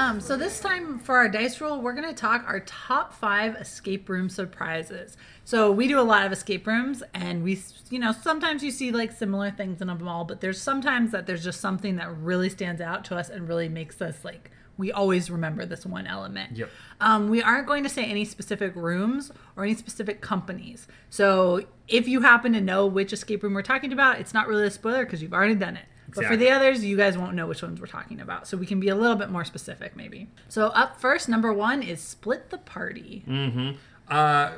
[0.04, 3.56] Um, so this time for our dice roll, we're going to talk our top five
[3.56, 5.16] escape room surprises.
[5.46, 8.92] So we do a lot of escape rooms, and we, you know, sometimes you see
[8.92, 12.50] like similar things in them all, but there's sometimes that there's just something that really
[12.50, 16.58] stands out to us and really makes us like we always remember this one element.
[16.58, 16.70] Yep.
[17.00, 20.86] Um, we aren't going to say any specific rooms or any specific companies.
[21.10, 24.68] So if you happen to know which escape room we're talking about, it's not really
[24.68, 25.86] a spoiler because you've already done it.
[26.16, 28.48] But for the others, you guys won't know which ones we're talking about.
[28.48, 30.28] So we can be a little bit more specific, maybe.
[30.48, 33.24] So up first, number one is split the party.
[33.28, 33.72] Mm-hmm.
[34.08, 34.52] Uh,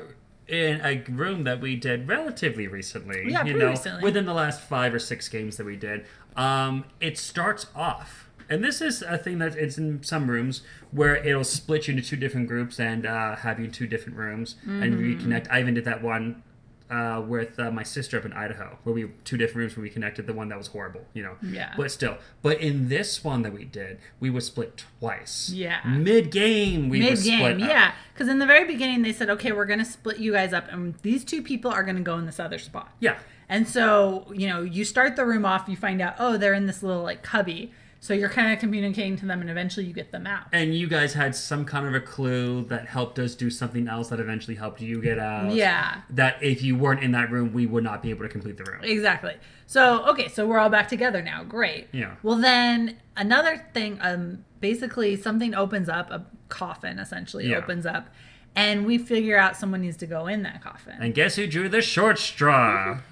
[0.47, 4.03] in a room that we did relatively recently, Yeah, you know, recently.
[4.03, 8.63] within the last five or six games that we did, um, it starts off, and
[8.63, 12.15] this is a thing that it's in some rooms where it'll split you into two
[12.15, 15.31] different groups and uh, have you in two different rooms and Mm-hmm.
[15.31, 15.47] reconnect.
[15.49, 16.43] I even did that one.
[16.87, 19.89] Uh, with uh, my sister up in Idaho, where we two different rooms where we
[19.89, 21.35] connected, the one that was horrible, you know.
[21.41, 21.73] Yeah.
[21.75, 25.49] But still, but in this one that we did, we were split twice.
[25.49, 25.79] Yeah.
[25.83, 27.57] Mid game, we Mid split.
[27.57, 27.95] game, yeah.
[28.13, 30.93] Because in the very beginning, they said, okay, we're to split you guys up, and
[31.01, 32.93] these two people are to go in this other spot.
[32.99, 33.17] Yeah.
[33.49, 36.67] And so, you know, you start the room off, you find out, oh, they're in
[36.67, 37.71] this little like cubby.
[38.05, 40.45] So you're kind of communicating to them, and eventually you get them out.
[40.53, 44.09] And you guys had some kind of a clue that helped us do something else
[44.09, 45.51] that eventually helped you get out.
[45.53, 46.01] Yeah.
[46.11, 48.63] That if you weren't in that room, we would not be able to complete the
[48.63, 48.81] room.
[48.83, 49.33] Exactly.
[49.65, 51.43] So, okay, so we're all back together now.
[51.43, 51.87] Great.
[51.93, 52.13] Yeah.
[52.21, 57.57] Well, then another thing, um, basically something opens up, a coffin essentially Yeah.
[57.57, 58.09] opens up,
[58.55, 60.93] and we figure out someone needs to go in that coffin.
[60.99, 62.99] And guess who drew the short straw?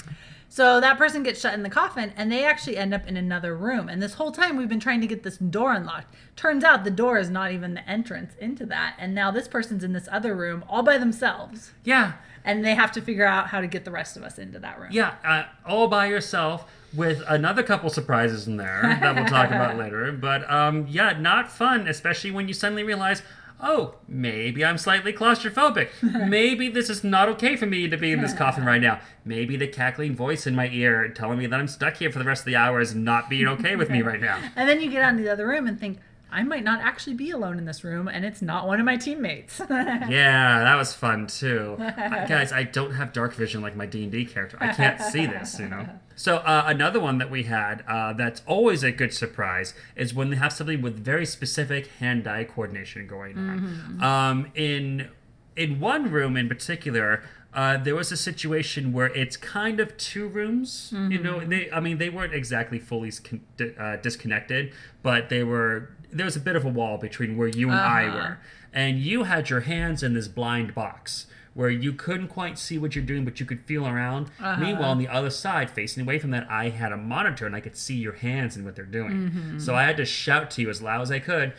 [0.53, 3.55] So that person gets shut in the coffin, and they actually end up in another
[3.55, 3.89] room.
[3.89, 6.13] And this whole time, we've been trying to get this door unlocked.
[6.35, 8.95] Turns out the door is not even the entrance into that.
[8.99, 11.71] And now this person's in this other room all by themselves.
[11.83, 12.13] yeah.
[12.45, 14.79] And they have to figure out how to get the rest of us into that
[14.79, 14.89] room.
[14.91, 15.15] Yeah.
[15.25, 20.11] Uh, all by yourself with another couple surprises in there that we'll talk about later.
[20.11, 23.23] But um, yeah, not fun, especially when you suddenly realize.
[23.65, 25.87] Oh, maybe I'm slightly claustrophobic.
[26.27, 28.99] Maybe this is not okay for me to be in this coffin right now.
[29.23, 32.25] Maybe the cackling voice in my ear telling me that I'm stuck here for the
[32.25, 34.37] rest of the hour is not being okay with me right now.
[34.57, 35.99] And then you get onto the other room and think,
[36.33, 38.97] I might not actually be alone in this room, and it's not one of my
[38.97, 39.61] teammates.
[39.69, 41.75] Yeah, that was fun too.
[41.79, 44.57] I- guys, I don't have dark vision like my D and D character.
[44.59, 45.87] I can't see this, you know.
[46.15, 50.29] So uh, another one that we had uh, that's always a good surprise is when
[50.29, 54.03] they have something with very specific hand-eye coordination going on.
[54.03, 55.09] Um, in
[55.55, 57.23] in one room in particular.
[57.55, 60.91] Uh, there was a situation where it's kind of two rooms.
[60.91, 63.41] You know, they I mean they weren't exactly fully con-
[63.77, 65.89] uh, disconnected, but they were.
[66.13, 68.15] There was a bit of a wall between where you and I Uh-huh.
[68.17, 68.37] were
[68.73, 72.95] and you had your hands in this blind box where you couldn't quite see what
[72.95, 74.31] you're doing, but you could feel around.
[74.59, 77.59] Meanwhile, on the other side, facing away from that, I had a monitor and I
[77.59, 79.55] could see your hands and what they're doing.
[79.59, 81.53] So I had to shout to you as loud as I could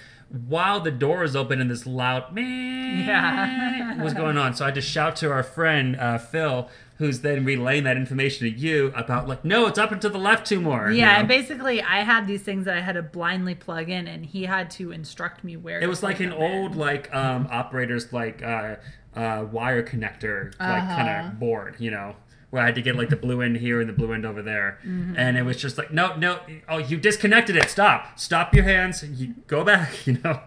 [0.48, 4.02] while the door was open and this loud man Yeah.
[4.02, 4.54] was going on.
[4.54, 8.48] So I had to shout to our friend uh, Phil, who's then relaying that information
[8.48, 10.90] to you about like, no, it's up and to the left two more.
[10.90, 11.18] you yeah, know?
[11.20, 14.44] and basically, I had these things that I had to blindly plug in, and he
[14.44, 15.80] had to instruct me where.
[15.80, 16.52] It was like an them in.
[16.60, 18.76] old like um operators like uh
[19.16, 20.94] uh wire connector like Uh-huh.
[20.96, 22.14] kind of board, you know,
[22.50, 24.42] where I had to get like the blue end here and the blue end over
[24.42, 25.14] there, Mm-hmm.
[25.16, 29.02] and it was just like no no oh you disconnected it stop stop your hands
[29.02, 30.40] you go back you know,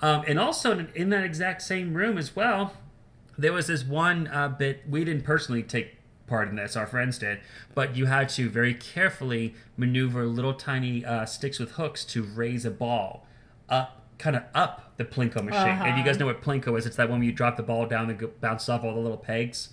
[0.00, 2.72] um and also in that exact same room as well,
[3.40, 7.18] there was this one uh, bit we didn't personally take part in this our friends
[7.18, 7.40] did
[7.74, 12.64] but you had to very carefully maneuver little tiny uh, sticks with hooks to raise
[12.64, 13.26] a ball
[13.68, 15.78] up kind of up the plinko machine.
[15.86, 17.86] If you guys know what plinko is it's that one where you drop the ball
[17.86, 19.70] down and go, bounce off all the little pegs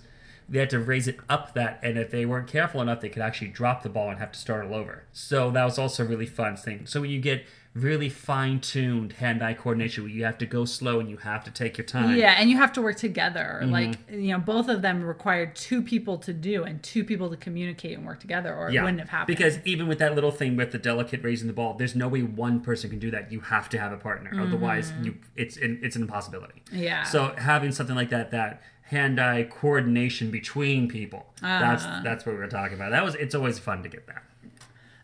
[0.48, 3.22] they had to raise it up that and if they weren't careful enough they could
[3.22, 6.06] actually drop the ball and have to start all over so that was also a
[6.06, 10.46] really fun thing so when you get really fine-tuned hand-eye coordination where you have to
[10.46, 12.96] go slow and you have to take your time Yeah, and you have to work
[12.96, 13.60] together.
[13.62, 13.72] Mm-hmm.
[13.72, 17.36] Like you know, both of them required two people to do and two people to
[17.36, 19.36] communicate and work together, or it wouldn't have happened.
[19.36, 22.22] Because even with that little thing with the delicate raising the ball, there's no way
[22.22, 23.30] one person can do that.
[23.30, 26.62] You have to have a partner, otherwise you it's an, it's an impossibility.
[26.66, 26.82] Mm-hmm.
[26.82, 27.02] Yeah.
[27.04, 32.00] So having something like that, that hand-eye coordination between people, that's Uh-huh.
[32.04, 32.90] that's what we were talking about.
[32.90, 34.22] That was it's always fun to get that.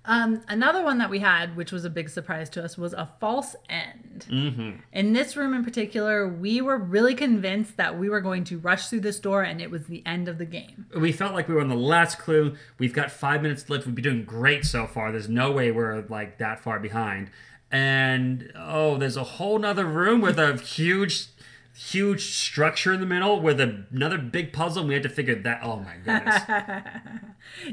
[0.06, 3.08] Um, another one that we had, which was a big surprise to us, was a
[3.20, 4.26] false end.
[4.28, 4.70] Mm-hmm.
[4.92, 8.88] In this room in particular, we were really convinced that we were going to rush
[8.88, 10.84] through this door and it was the end of the game.
[10.94, 12.54] We felt like we were on the last clue.
[12.78, 13.86] We've got five minutes left.
[13.86, 15.10] We'd be doing great so far.
[15.10, 17.30] There's no way we're like that far behind.
[17.70, 21.33] And oh, there's a whole nother room with a huge,
[21.74, 24.80] huge structure in the middle with a, another big puzzle.
[24.80, 25.60] And we had to figure that.
[25.62, 26.42] Oh my goodness.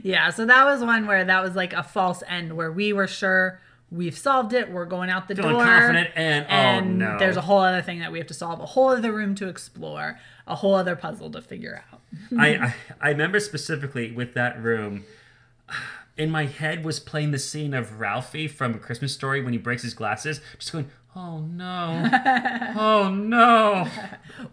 [0.04, 3.08] Yeah, so that was one where that was like a false end where we were
[3.08, 3.62] sure
[3.92, 5.64] we've solved it, we're going out the Feeling door.
[5.66, 7.20] confident and, oh, and oh no.
[7.20, 9.48] there's a whole other thing that we have to solve, a whole other room to
[9.48, 12.00] explore, a whole other puzzle to figure out.
[12.40, 15.06] I, I I remember specifically with that room.
[16.18, 19.58] In my head was playing the scene of Ralphie from A Christmas Story when he
[19.58, 22.10] breaks his glasses, just going, "Oh no,
[22.78, 23.88] oh no."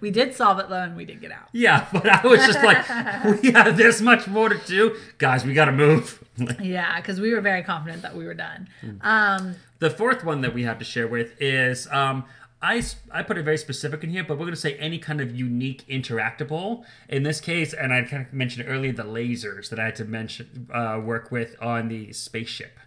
[0.01, 1.49] We did solve it though, and we did get out.
[1.53, 5.45] Yeah, but I was just like, "We have this much more to do, guys.
[5.45, 6.23] We got to move."
[6.63, 8.69] Yeah, because we were very confident that we were done.
[8.81, 8.97] Hmm.
[9.01, 12.27] Um, The fourth one that we have to share with is um,
[12.63, 15.21] I, I put it very specific in here, but we're going to say any kind
[15.21, 16.85] of unique interactable.
[17.09, 20.05] In this case, and I kind of mentioned earlier the lasers that I had to
[20.05, 22.79] mention uh, work with on the spaceship.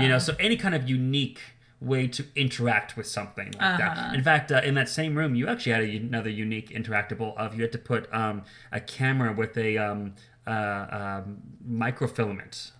[0.00, 1.40] You know, so any kind of unique
[1.80, 4.14] way to interact with something like that.
[4.14, 7.54] In fact, uh, in that same room, you actually had a, another unique interactable of
[7.54, 10.14] you had to put um, a camera with a um,
[10.46, 11.38] uh, um,
[11.68, 12.70] microfilament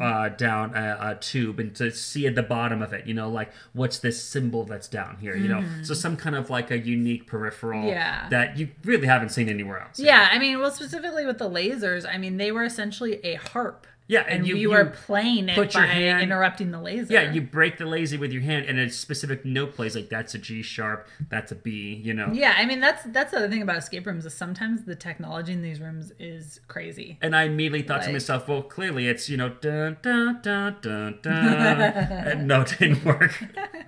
[0.00, 3.28] uh, down a, a tube and to see at the bottom of it, you know,
[3.28, 5.64] like what's this symbol that's down here, you know?
[5.82, 8.28] So some kind of like a unique peripheral Yeah.
[8.30, 9.98] that you really haven't seen anywhere else.
[9.98, 13.86] yeah, I mean, well, specifically with the lasers, I mean, they were essentially a harp.
[14.08, 17.12] Yeah, And, and you- you were playing it put by your hand- interrupting the laser.
[17.14, 20.34] Yeah, you break the laser with your hand, and a specific note plays like that's
[20.34, 22.28] a G sharp, that's a B, you know.
[22.32, 25.52] Yeah, I mean that's that's the other thing about escape rooms is sometimes the technology
[25.52, 27.18] in these rooms is crazy.
[27.22, 31.18] And I immediately thought to myself, well, clearly it's you know dun dun dun dun
[31.22, 31.32] dun.
[31.80, 33.32] and no, it didn't work.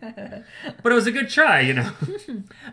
[0.01, 1.91] but it was a good try, you know.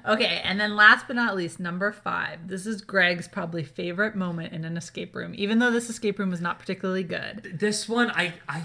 [0.08, 2.48] Okay, and then last but not least, number five.
[2.48, 6.30] This is Greg's probably favorite moment in an escape room, even though this escape room
[6.32, 7.31] was not particularly good.
[7.44, 8.64] This one I I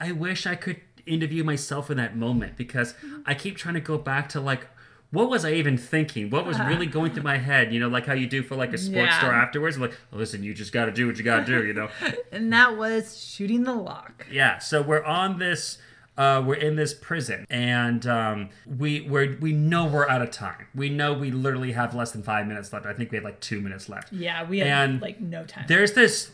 [0.00, 2.94] I wish I could interview myself in that moment because
[3.26, 4.66] I keep trying to go back to like
[5.10, 6.28] what was I even thinking?
[6.28, 7.72] What was really going through my head?
[7.72, 9.18] You know, like how you do for like a sports Yeah.
[9.20, 9.78] store afterwards.
[9.78, 11.64] Like, listen, you just got to do what you got to do.
[11.64, 11.88] You know.
[12.32, 14.26] And that was shooting the lock.
[14.28, 14.58] yeah.
[14.58, 15.78] So we're on this.
[16.16, 20.66] Uh, we're in this prison, and um, we we're, we know we're out of time.
[20.74, 22.86] We know we literally have less than five minutes left.
[22.86, 24.12] I think we have like two minutes left.
[24.12, 25.64] Yeah, we had And like no time.
[25.68, 26.30] there's this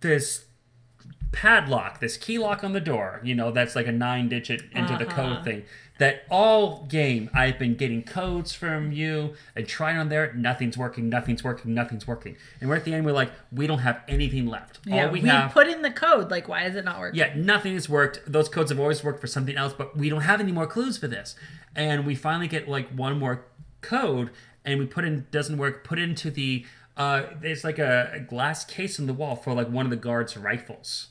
[0.00, 0.43] this
[1.34, 4.96] padlock, this key lock on the door, you know, that's like a nine digit into
[4.96, 5.34] the Uh-huh.
[5.34, 5.64] code thing.
[5.98, 11.08] That all game I've been getting codes from you and trying on there, nothing's working,
[11.08, 12.36] nothing's working, nothing's working.
[12.60, 14.78] And we're at the end, we're like, we don't have anything left.
[14.86, 16.30] Yeah, all we, we, have put in the code.
[16.30, 17.18] Like, why is it not working?
[17.18, 18.20] yeah, nothing has worked.
[18.26, 20.98] Those codes have always worked for something else, but we don't have any more clues
[20.98, 21.36] for this.
[21.76, 23.44] And we finally get like one more
[23.80, 24.30] code,
[24.64, 25.84] and we put in doesn't work.
[25.84, 26.64] Put into the
[26.96, 29.96] uh, there's like a, a glass case in the wall for like one of the
[29.96, 31.08] guards' rifles.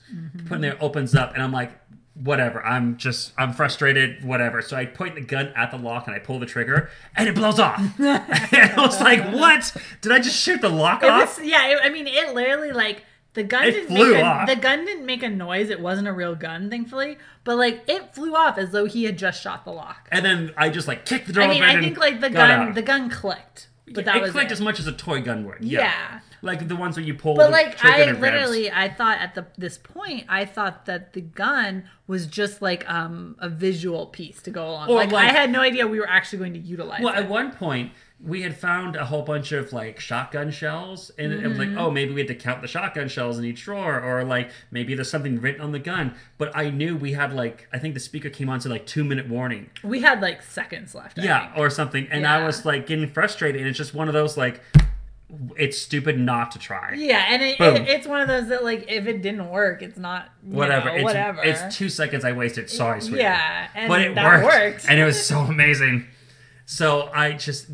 [0.48, 1.72] Put in there opens up, and I'm like,
[2.14, 2.64] whatever.
[2.66, 4.24] I'm just I'm frustrated.
[4.24, 4.62] Whatever.
[4.62, 7.36] So I point the gun at the lock and I pull the trigger, and it
[7.36, 7.80] blows off.
[7.80, 9.76] and I was like, what?
[10.02, 11.38] Did I just shoot the lock It off?
[11.40, 13.04] was, yeah, it, I mean, it literally like
[13.34, 14.48] the gun It didn't make a, off.
[14.48, 15.70] the gun didn't make a noise.
[15.72, 19.18] It wasn't a real gun, thankfully, but like it flew off as though he had
[19.18, 20.08] just shot the lock.
[20.12, 22.52] and then I just like kicked the door I mean, I think like the gun
[22.70, 22.76] out.
[22.76, 24.54] the gun clicked, but that it clicked it.
[24.54, 25.58] as much as a toy gun would.
[25.62, 25.80] Yeah.
[25.82, 26.20] Yeah.
[26.42, 28.22] Like the ones where you pull But the like I and it revs.
[28.22, 32.90] literally, I thought at the this point, I thought that the gun was just like
[32.90, 34.90] um a visual piece to go along.
[34.90, 37.04] Or like, like- I had no idea we were actually going to utilize it.
[37.04, 37.20] Well, it.
[37.20, 41.46] at one point, we had found a whole bunch of like shotgun shells, and it
[41.48, 41.76] was Mm-hmm.
[41.76, 44.50] like, oh, maybe we had to count the shotgun shells in each drawer, or like
[44.72, 46.16] maybe there's something written on the gun.
[46.38, 49.04] But I knew we had like, I think the speaker came on to like two
[49.04, 51.20] minute warning, we had like seconds left.
[51.20, 51.58] I yeah, think.
[51.58, 54.62] or something, and I was like getting frustrated, and it's just one of those like,
[55.58, 56.94] it's stupid not to try.
[56.96, 59.98] Yeah, and it, it, it's one of those that like if it didn't work, it's
[59.98, 61.42] not Whatever, know, it's, whatever.
[61.44, 62.70] it's two seconds I wasted.
[62.70, 63.24] Sorry, sweetie.
[63.24, 64.86] yeah, and but it that worked, worked.
[64.88, 66.06] and it was so amazing.
[66.66, 67.68] So I just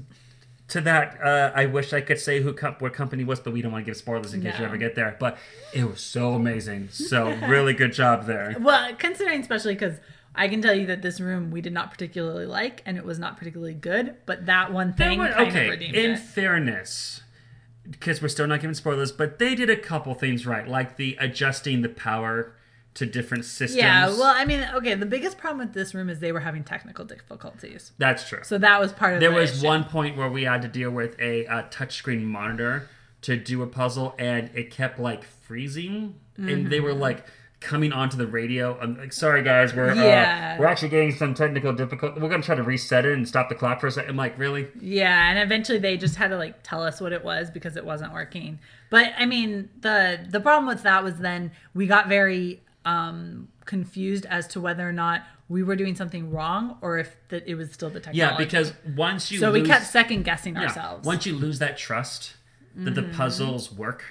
[0.69, 3.71] to that uh, I wish I could say who what company was, but we don't
[3.71, 5.15] want to give spoilers in case you ever get there.
[5.19, 5.37] But
[5.73, 8.55] it was so amazing, so really good job there.
[8.59, 9.97] well, considering especially because
[10.35, 13.19] I can tell you that this room we did not particularly like, and it was
[13.19, 14.15] not particularly good.
[14.25, 16.19] But that one That thing one- kind okay, of redeemed in it.
[16.19, 17.21] fairness,
[17.89, 21.17] because we're still not giving spoilers, but they did a couple things right, like the
[21.19, 22.53] adjusting the power
[22.99, 23.75] to different systems.
[23.77, 24.93] Yeah, well, I mean, okay.
[24.95, 28.39] The biggest problem with this room is they were having technical difficulties, that's true.
[28.43, 29.65] so that was part of There the was issue.
[29.67, 32.87] one point where we had to deal with a, uh touchscreen monitor
[33.23, 37.01] to do a puzzle, and it kept like freezing, and they were Mm-hmm.
[37.01, 37.25] like
[37.61, 38.79] coming onto the radio.
[38.79, 40.55] I'm like, sorry guys, we're Yeah.
[40.55, 42.21] uh, we're actually getting some technical difficulty.
[42.21, 44.11] We're gonna try to reset it and stop the clock for a second.
[44.11, 44.67] I'm like, really?
[44.79, 47.83] Yeah, and eventually they just had to like tell us what it was because it
[47.85, 48.59] wasn't working.
[48.89, 54.25] But I mean, the the problem with that was then we got very um confused
[54.37, 57.71] as to whether or not we were doing something wrong or if that it was
[57.71, 58.19] still the technology.
[58.19, 61.05] Yeah, because once you so lose, we kept second guessing yeah, ourselves.
[61.05, 62.33] once you lose that trust
[62.75, 62.93] that Mm-hmm.
[63.11, 64.01] the puzzles work,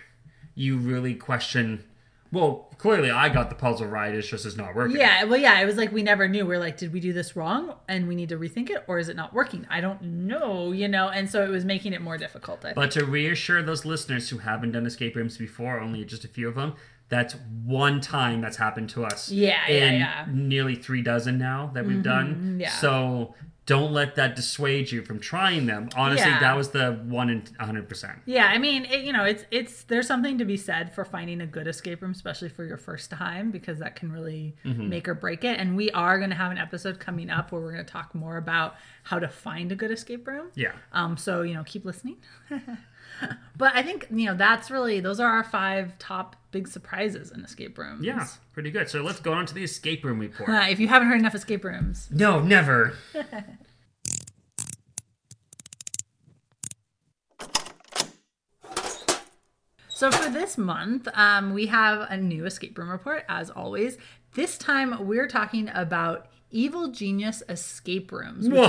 [0.55, 1.85] you really question.
[2.31, 4.13] Well, clearly I got the puzzle right.
[4.15, 4.97] It's just it's not working.
[4.99, 6.45] yeah, well, yeah, it was like we never knew.
[6.45, 8.99] We are like, did we do this wrong, and we need to rethink it, or
[8.99, 9.67] is it not working?
[9.71, 11.09] I don't know, you know.
[11.09, 12.59] And so it was making it more difficult.
[12.61, 12.75] I think.
[12.83, 16.49] But to reassure those listeners who haven't done escape rooms before, only just a few
[16.49, 16.75] of them,
[17.09, 17.35] that's
[17.65, 19.31] one time that's happened to us.
[19.31, 20.27] Yeah, yeah, in yeah.
[20.31, 22.59] nearly three dozen now that we've done.
[22.61, 22.71] yeah.
[22.71, 23.35] So
[23.67, 25.91] don't let that dissuade you from trying them.
[25.95, 26.41] Honestly, Yeah.
[26.41, 28.19] that was the one in hundred percent.
[28.25, 31.43] Yeah, I mean, it, you know, it's it's there's something to be said for finding
[31.43, 34.89] a good escape room, especially for your first time, because that can really Mm-hmm.
[34.89, 35.59] make or break it.
[35.61, 38.15] And we are going to have an episode coming up where we're going to talk
[38.15, 40.47] more about how to find a good escape room.
[40.55, 40.73] Yeah.
[40.95, 42.17] Um, so you know, keep listening.
[43.57, 47.45] but I think you know that's really those are our five top big surprises in
[47.45, 48.05] escape rooms.
[48.05, 48.89] Yeah, pretty good.
[48.89, 50.49] So let's go on to the escape room report.
[50.69, 52.95] If you haven't heard enough escape rooms, no, never.
[59.99, 63.99] So for this month, um, we have a new escape room report, as always.
[64.35, 68.69] This time, we're talking about Evil Genius Escape Rooms, which is,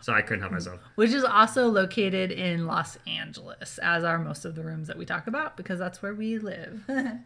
[0.00, 0.80] so I couldn't help myself.
[0.96, 5.04] which is also located in Los Angeles, as are most of the rooms that we
[5.06, 6.82] talk about, because that's where we live.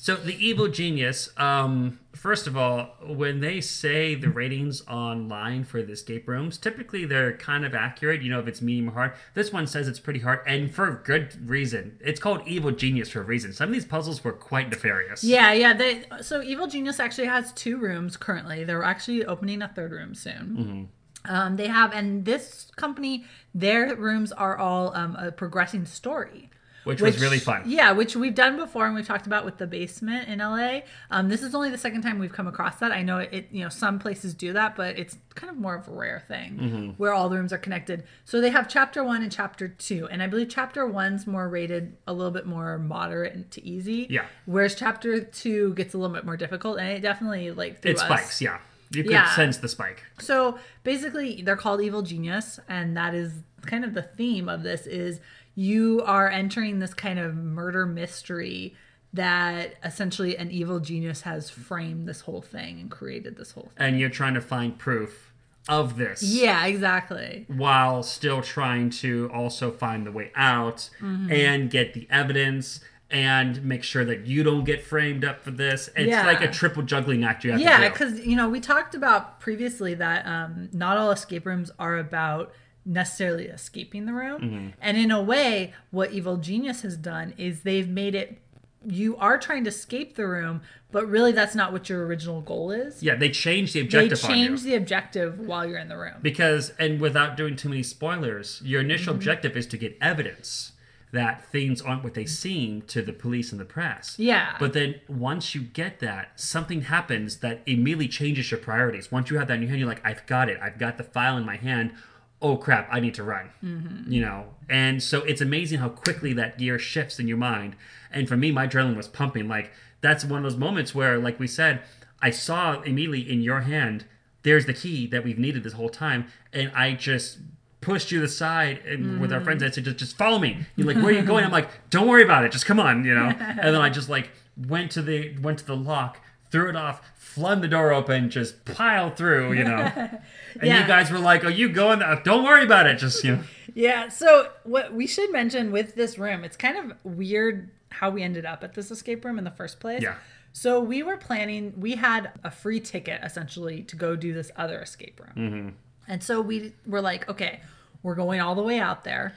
[0.00, 1.28] So the evil genius.
[1.36, 7.04] Um, first of all, when they say the ratings online for the escape rooms, typically
[7.04, 8.22] they're kind of accurate.
[8.22, 9.12] You know, if it's medium or hard.
[9.34, 11.98] This one says it's pretty hard, and for good reason.
[12.00, 13.52] It's called evil genius for a reason.
[13.52, 15.24] Some of these puzzles were quite nefarious.
[15.24, 15.74] yeah, yeah.
[15.74, 18.64] They, so Evil Genius actually has two rooms currently.
[18.64, 20.88] They're actually opening a third room soon.
[21.24, 23.24] Um, they have, and this company,
[23.54, 26.50] their rooms are all um, a progressing story.
[26.88, 27.62] Which, was really fun.
[27.66, 30.80] Yeah, which we've done before and we've talked about with the basement in LA.
[31.10, 32.92] Um, this is only the second time we've come across that.
[32.92, 35.86] I know it, you know, some places do that, but it's kind of more of
[35.88, 36.90] a rare thing Mm-hmm.
[36.96, 38.04] where all the rooms are connected.
[38.24, 41.96] So they have chapter one and chapter two, and I believe chapter one's more rated
[42.06, 44.06] a little bit more moderate and to easy.
[44.10, 44.24] Yeah.
[44.46, 48.02] Whereas chapter two gets a little bit more difficult, and it definitely like It us-
[48.02, 48.40] spikes.
[48.40, 48.58] Yeah,
[48.90, 49.34] you could Yeah.
[49.36, 50.04] sense the spike.
[50.18, 53.32] so basically, they're called evil genius, and that is
[53.66, 55.20] kind of the theme of this: is
[55.58, 58.76] you are entering this kind of murder mystery
[59.12, 63.86] that essentially an evil genius has framed this whole thing and created this whole thing.
[63.88, 65.32] And you're trying to find proof
[65.68, 66.22] of this.
[66.22, 67.44] Yeah, exactly.
[67.48, 71.32] While still trying to also find the way out Mm-hmm.
[71.32, 72.80] and get the evidence
[73.10, 75.88] and make sure that you don't get framed up for this.
[75.96, 76.24] It's Yeah.
[76.26, 77.90] like a triple juggling act you have Yeah, to do.
[77.90, 82.52] because you know we talked about previously that um, not all escape rooms are about
[82.88, 84.68] necessarily escaping the room, Mm-hmm.
[84.80, 88.38] and in a way, what Evil Genius has done is they've made it.
[88.86, 90.62] You are trying to escape the room,
[90.92, 93.02] but really that's not what your original goal is.
[93.02, 94.28] Yeah, they changed the objective you.
[94.28, 96.14] change the objective while you're in the room.
[96.22, 99.18] Because, and without doing too many spoilers, your initial Mm-hmm.
[99.18, 100.72] objective is to get evidence
[101.10, 104.14] that things aren't what they seem to the police and the press.
[104.18, 104.54] Yeah.
[104.60, 109.10] But then once you get that, something happens that immediately changes your priorities.
[109.10, 110.58] Once you have that in your hand, you're like, I've got it.
[110.62, 111.92] I've got the file in my hand.
[112.40, 113.50] Oh crap, I need to run.
[113.64, 114.12] Mm-hmm.
[114.12, 114.44] You know?
[114.68, 117.76] And so it's amazing how quickly that gear shifts in your mind.
[118.10, 119.48] And for me, my adrenaline was pumping.
[119.48, 121.82] Like, that's one of those moments where, like we said,
[122.22, 124.04] I saw immediately in your hand,
[124.42, 126.26] there's the key that we've needed this whole time.
[126.52, 127.38] And I just
[127.80, 130.66] pushed you to the side and with our friends I said just just follow me.
[130.76, 131.44] You're like, where are you going?
[131.44, 133.28] I'm like, don't worry about it, just come on, you know.
[133.40, 136.18] and then I just like went to the went to the lock,
[136.50, 137.00] threw it off,
[137.38, 139.90] flung the door open, just piled through, you know.
[140.54, 140.80] And Yeah.
[140.80, 142.02] you guys were like, "Are you going?
[142.02, 142.98] Uh, Don't worry about it.
[142.98, 143.42] Just you know."
[143.74, 144.08] Yeah.
[144.08, 148.44] So what we should mention with this room, it's kind of weird how we ended
[148.44, 150.02] up at this escape room in the first place.
[150.02, 150.14] Yeah.
[150.52, 151.74] So we were planning.
[151.76, 155.68] We had a free ticket essentially to go do this other escape room, Mm-hmm.
[156.08, 157.60] and so we were like, okay,
[158.02, 159.34] we're going all the way out there.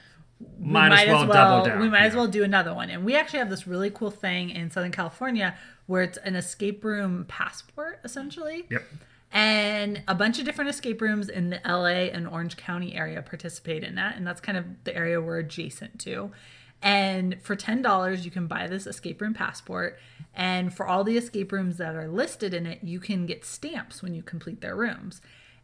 [0.60, 1.80] We Might, as well, double down.
[1.82, 2.90] We might as well do another one.
[2.90, 5.56] And we actually have this really cool thing in Southern California
[5.92, 8.66] where it's an escape room passport essentially.
[8.70, 8.84] Yep.
[9.34, 13.84] And a bunch of different escape rooms in the LA and Orange County area participate
[13.84, 14.16] in that.
[14.16, 16.32] And that's kind of the area we're adjacent to.
[16.82, 20.00] And for $10, you can buy this escape room passport.
[20.34, 24.02] And for all the escape rooms that are listed in it, you can get stamps
[24.02, 25.22] when you complete their rooms.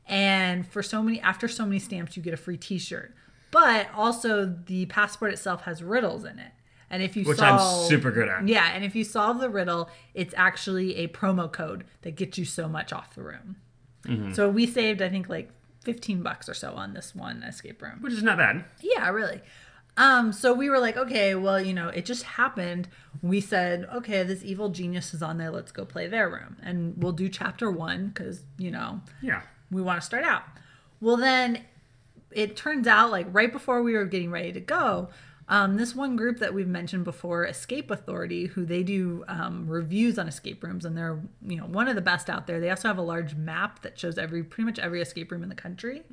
[0.09, 3.15] And for so many, after so many stamps, you get a free t shirt.
[3.49, 6.51] But also, the passport itself has riddles in it.
[6.89, 8.47] And if you Which I'm solve, super good at.
[8.47, 12.45] yeah, and if you solve the riddle, it's actually a promo code that gets you
[12.45, 13.57] so much off the room.
[14.05, 14.33] Mm-hmm.
[14.33, 15.49] So we saved, I think, like
[15.83, 17.97] 15 bucks or so on this one escape room.
[18.01, 18.63] Which is not bad.
[18.81, 19.41] Yeah, really.
[19.97, 22.87] Um, so we were like, okay, well, you know, it just happened.
[23.21, 25.49] We said, okay, this evil genius is on there.
[25.49, 26.55] Let's go play their room.
[26.63, 29.41] And we'll do chapter one because, you know, Yeah.
[29.71, 30.43] we want to start out.
[31.01, 31.63] Well, then
[32.31, 35.09] it turns out, like right before we were getting ready to go,
[35.49, 40.19] um, this one group that we've mentioned before, Escape Authority, who they do um, reviews
[40.19, 42.59] on escape rooms, and they're you know one of the best out there.
[42.59, 45.49] They also have a large map that shows every pretty much every escape room in
[45.49, 46.03] the country,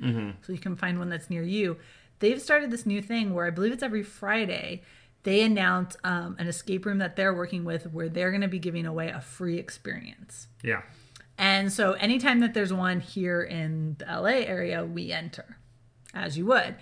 [0.41, 1.77] so you can find one that's near you.
[2.19, 4.83] They've started this new thing where I believe it's every Friday.
[5.23, 8.59] They announce um, an escape room that they're working with where they're going to be
[8.59, 10.47] giving away a free experience.
[10.63, 10.83] Yeah.
[11.37, 15.57] And so anytime that there's one here in the LA area, we enter,
[16.13, 16.75] as you would.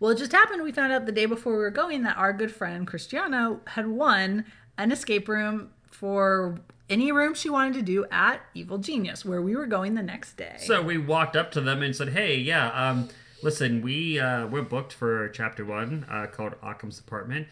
[0.00, 2.32] Well, it just happened we found out the day before we were going that our
[2.32, 4.46] good friend Cristiano had won
[4.78, 9.54] an escape room for any room she wanted to do at Evil Genius, where we
[9.54, 10.56] were going the next day.
[10.58, 13.10] So we walked up to them and said, "Hey, yeah, um,
[13.42, 17.46] listen, we uh, we're booked for chapter one uh, called Occam's Apartment.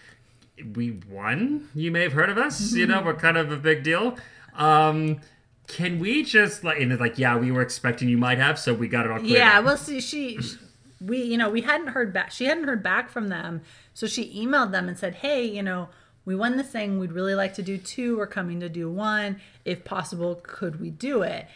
[0.74, 1.68] We won.
[1.74, 2.72] You may have heard of us.
[2.72, 4.16] You know, we're kind of a big deal.
[4.54, 5.20] Um,
[5.66, 8.72] can we just like?" And they're like, "Yeah, we were expecting you might have, so
[8.72, 10.54] we got it all cleared yeah, up." well, see, she, sh
[11.00, 12.30] we, you know, we hadn't heard back.
[12.30, 13.62] She hadn't heard back from them,
[13.94, 15.88] so she emailed them and said, "Hey, you know,
[16.24, 16.98] we won this thing.
[16.98, 18.16] We'd really like to do two.
[18.18, 19.40] We're coming to do one.
[19.64, 21.46] If possible, could we do it?"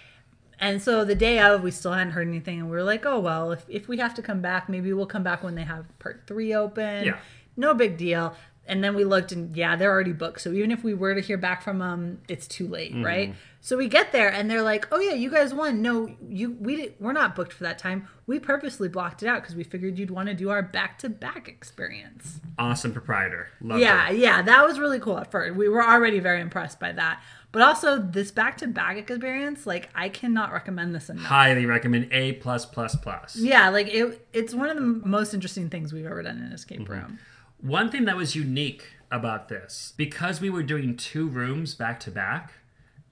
[0.60, 3.18] And so the day of, we still hadn't heard anything, and we were like, "Oh
[3.18, 5.86] well, if if we have to come back, maybe we'll come back when they have
[5.98, 7.04] part three open.
[7.04, 7.18] Yeah.
[7.56, 10.40] no big deal." And then we looked, and yeah, they're already booked.
[10.40, 13.34] So even if we were to hear back from them, it's too late, right?
[13.60, 15.82] So we get there, and they're like, "Oh yeah, you guys won.
[15.82, 18.06] No, you we did, we're not booked for that time.
[18.26, 21.08] We purposely blocked it out because we figured you'd want to do our back to
[21.08, 23.48] back experience." awesome proprietor.
[23.60, 24.14] Love Yeah, her.
[24.14, 25.56] yeah, that was really cool at first.
[25.56, 27.20] We were already very impressed by that.
[27.50, 31.24] But also this back to back experience, like I cannot recommend this enough.
[31.24, 33.36] Highly recommend A plus plus plus.
[33.36, 36.52] Yeah, like it it's one of the most interesting things we've ever done in an
[36.52, 36.92] escape Mm-hmm.
[36.92, 37.18] room.
[37.62, 42.10] One thing that was unique about this, because we were doing two rooms back to
[42.10, 42.52] back,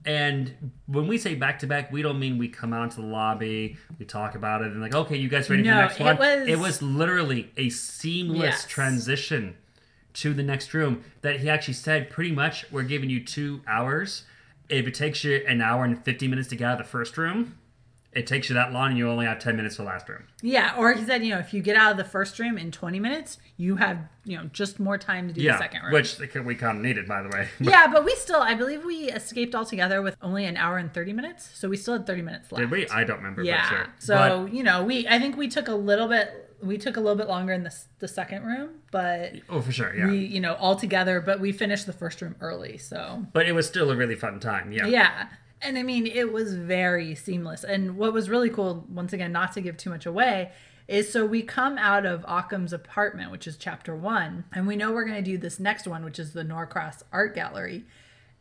[0.05, 3.07] and when we say back to back, we don't mean we come out to the
[3.07, 6.05] lobby, we talk about it, and like, okay, you guys ready for the next it
[6.05, 6.19] one?
[6.19, 8.67] was- it was literally a seamless Yes.
[8.67, 9.57] transition
[10.15, 11.05] to the next room.
[11.23, 14.25] That he actually said, pretty much, we're giving you two hours.
[14.69, 17.17] If it takes you an hour and fifty minutes to get out of the first
[17.19, 17.59] room,
[18.13, 20.25] it takes you that long and you only have 10 minutes to the last room.
[20.43, 22.73] Yeah, or he said, you know, if you get out of the first room in
[22.73, 25.93] 20 minutes, you have, you know, just more time to do Yeah, the second room.
[25.93, 27.49] which we kind of needed, by the way.
[27.61, 31.13] yeah, but we still, I believe we escaped altogether with only an hour and 30
[31.13, 31.51] minutes.
[31.55, 32.61] So we still had 30 minutes left.
[32.63, 32.89] Did we?
[32.89, 33.45] I don't remember.
[33.45, 33.63] Yeah.
[33.71, 33.87] But sure.
[33.99, 37.17] So, you know, we, I think we took a little bit, we took a little
[37.17, 39.95] bit longer in the, the second room, but But- oh, for sure.
[39.97, 40.09] Yeah.
[40.09, 42.77] we, you know, all together, but we finished the first room early.
[42.77, 44.73] So, but it was still a really fun time.
[44.73, 44.87] Yeah.
[44.87, 45.29] yeah.
[45.63, 47.65] And I mean, it was very seamless.
[47.65, 50.53] And what was really cool, once again, not to give too much away,
[50.89, 54.91] is so we come out of Occam's apartment, which is chapter one, and we know
[54.91, 57.85] we're going to do this next one, which is the Norcross Art Gallery.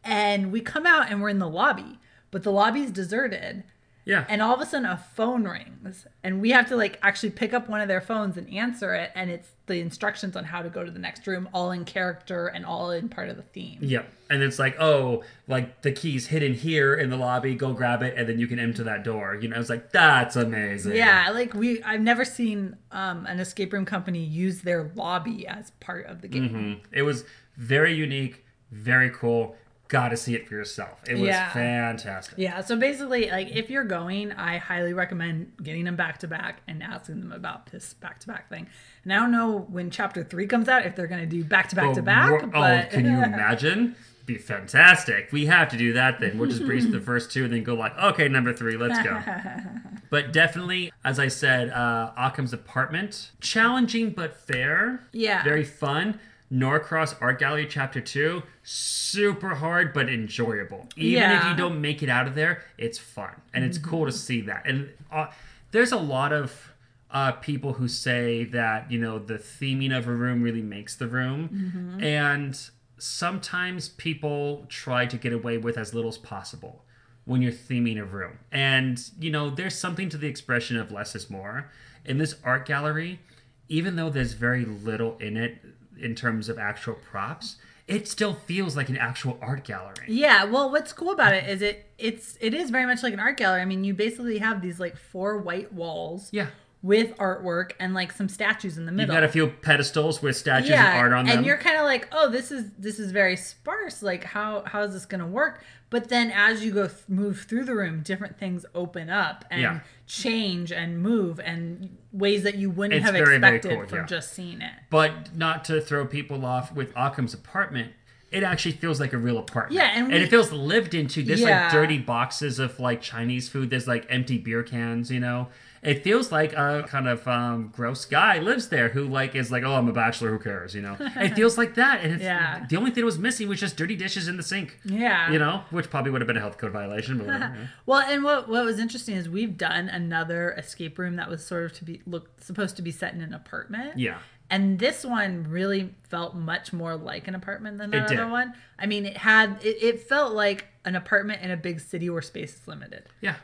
[0.04, 2.00] And we come out and we're in the lobby,
[2.32, 3.64] but the lobby's deserted.
[4.10, 4.26] Yeah.
[4.28, 7.54] And all of a sudden, a phone rings, and we have to like actually pick
[7.54, 9.12] up one of their phones and answer it.
[9.14, 12.48] And it's the instructions on how to go to the next room, all in character
[12.48, 13.78] and all in part of the theme.
[13.82, 14.02] Yeah.
[14.32, 18.16] And it's like, oh, like the key's hidden here in the lobby, go grab it,
[18.18, 19.36] and then you can enter that door.
[19.40, 20.96] You know, it's like, that's amazing.
[20.96, 25.70] Yeah, like we I've never seen um an escape room company use their lobby as
[25.80, 26.50] part of the game.
[26.50, 26.80] Mhm.
[26.92, 27.26] It was
[27.58, 29.56] very unique, very cool.
[29.90, 31.02] Got to see it for yourself.
[31.10, 31.52] It was Yeah.
[31.52, 32.36] fantastic.
[32.38, 36.62] Yeah, so basically like if you're going, I highly recommend getting them back to back
[36.68, 38.68] and asking them about this back to back thing.
[39.04, 41.70] And I don't know when chapter 3 comes out if they're going to do back
[41.70, 43.96] to back to back, Oh, can you imagine?
[44.28, 45.30] Be fantastic.
[45.32, 46.38] We have to do that then.
[46.38, 49.20] We'll just breeze the first two and then go like, okay, number three, let's go.
[50.12, 55.08] but definitely, as I said, uh, Occam's apartment, challenging but fair.
[55.14, 55.44] Yeah.
[55.44, 56.20] Very fun.
[56.50, 60.88] Norcross Art Gallery Chapter 2, super hard but enjoyable.
[60.96, 63.34] Even if you don't make it out of there, it's fun.
[63.54, 64.64] And it's cool to see that.
[64.66, 65.28] And uh,
[65.72, 66.72] there's a lot of
[67.12, 71.08] uh, people who say that, you know, the theming of a room really makes the
[71.08, 72.00] room.
[72.02, 72.60] And
[72.98, 76.84] sometimes people try to get away with as little as possible
[77.26, 78.40] when you're theming a room.
[78.52, 81.70] And, you know, there's something to the expression of less is more.
[82.06, 83.20] In this art gallery,
[83.68, 85.60] even though there's very little in it
[86.02, 90.06] in terms of actual props, it still feels like an actual art gallery.
[90.08, 93.20] Yeah, well, what's cool about it is it it's it is very much like an
[93.20, 93.62] art gallery.
[93.62, 96.48] I mean, you basically have these like four white walls Yeah.
[96.82, 99.14] With artwork and like some statues in the middle.
[99.14, 101.38] You've got a few pedestals with statues and art on them.
[101.40, 104.02] and you're kind of like, oh, this is this is very sparse.
[104.02, 105.64] Like, how how is this going to work?
[105.90, 109.62] But then as you go th- move through the room, different things open up and
[109.62, 109.80] Yeah.
[110.08, 113.98] change and move and ways that you wouldn't It's have very, very expected cool, from
[114.00, 114.06] yeah.
[114.06, 114.72] just seeing it.
[114.90, 117.94] but not to throw people off with Occam's apartment.
[118.32, 119.74] It actually feels like a real apartment.
[119.82, 121.24] Yeah, and we- it feels lived into.
[121.24, 121.64] There's Yeah.
[121.64, 123.70] like dirty boxes of like Chinese food.
[123.72, 125.10] There's like empty beer cans.
[125.10, 125.48] You know,
[125.82, 129.64] it feels like a kind of um, gross guy lives there who like is like,
[129.64, 130.30] oh, I'm a bachelor.
[130.32, 130.76] Who cares?
[130.76, 132.02] You know, it feels like that.
[132.04, 132.66] And it's, Yeah.
[132.70, 134.80] the only thing that was missing was just dirty dishes in the sink.
[134.84, 135.32] Yeah.
[135.32, 137.18] You know, which probably would have been a health code violation.
[137.18, 137.68] But whatever, yeah.
[137.86, 141.66] Well, and what what was interesting is we've done another escape room that was sort
[141.66, 143.98] of to be look supposed to be set in an apartment.
[143.98, 144.20] yeah.
[144.52, 148.56] And this one really felt much more like an apartment than that other one.
[148.80, 152.24] I mean, it had it, it felt like an apartment in a big city where
[152.24, 153.04] space is limited.
[153.22, 153.36] Yeah.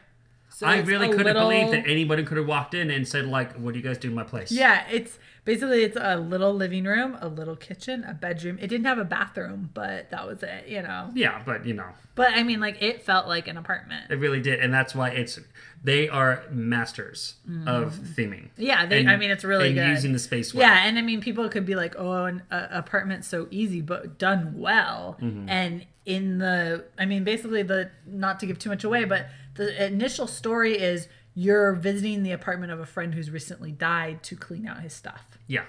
[0.56, 3.51] So I really couldn't little- believe that anybody could have walked in and said like,
[3.56, 6.86] "What do you guys do in my place?" Yeah, it's basically it's a little living
[6.86, 8.58] room, a little kitchen, a bedroom.
[8.62, 11.12] It didn't have a bathroom, but that was it, you know.
[11.14, 14.10] Yeah, but you know, But I mean, like it felt like an apartment.
[14.10, 15.38] It really did, and that's why it's
[15.84, 17.36] they are masters
[17.68, 18.47] of theming.
[18.56, 19.89] Yeah, they, And- I mean, it's really and good.
[19.89, 20.62] using the space well.
[20.66, 24.18] Yeah, and I mean, people could be like, "Oh, an uh, apartment's so easy, but
[24.18, 25.49] done well." Mm-hmm.
[25.49, 29.86] And in the, I mean, basically, the not to give too much away, but the
[29.86, 34.66] initial story is you're visiting the apartment of a friend who's recently died to clean
[34.68, 35.66] out his stuff, yeah,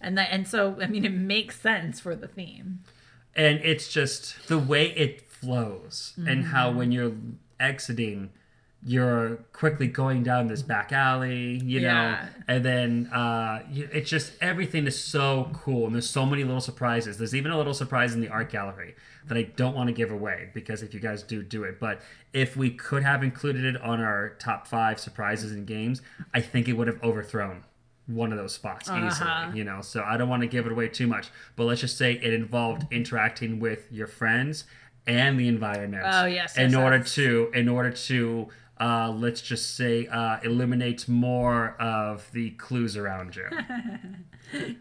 [0.00, 2.80] and that, and so I mean, it makes sense for the theme.
[3.34, 6.78] and it's just the way it flows, and how Mm-hmm.
[6.78, 7.12] when you're
[7.60, 8.30] exiting,
[8.84, 12.28] you're quickly going down this back alley, you know, Yeah.
[12.48, 17.16] and then uh, it's just everything is so cool, and there's so many little surprises.
[17.16, 18.96] There's even a little surprise in the art gallery
[19.28, 22.00] that I don't want to give away because if you guys do do it, but
[22.32, 26.02] if we could have included it on our top five surprises in games,
[26.34, 27.62] I think it would have overthrown
[28.08, 29.06] one of those spots Uh-huh.
[29.06, 29.58] easily.
[29.58, 31.96] You know, so I don't want to give it away too much, but let's just
[31.96, 34.64] say it involved interacting with your friends
[35.06, 36.02] and the environment.
[36.06, 37.14] Oh, yes, in yes, order yes.
[37.14, 38.48] to in order to
[38.80, 43.46] uh, let's just say uh, eliminate more of the clues around you.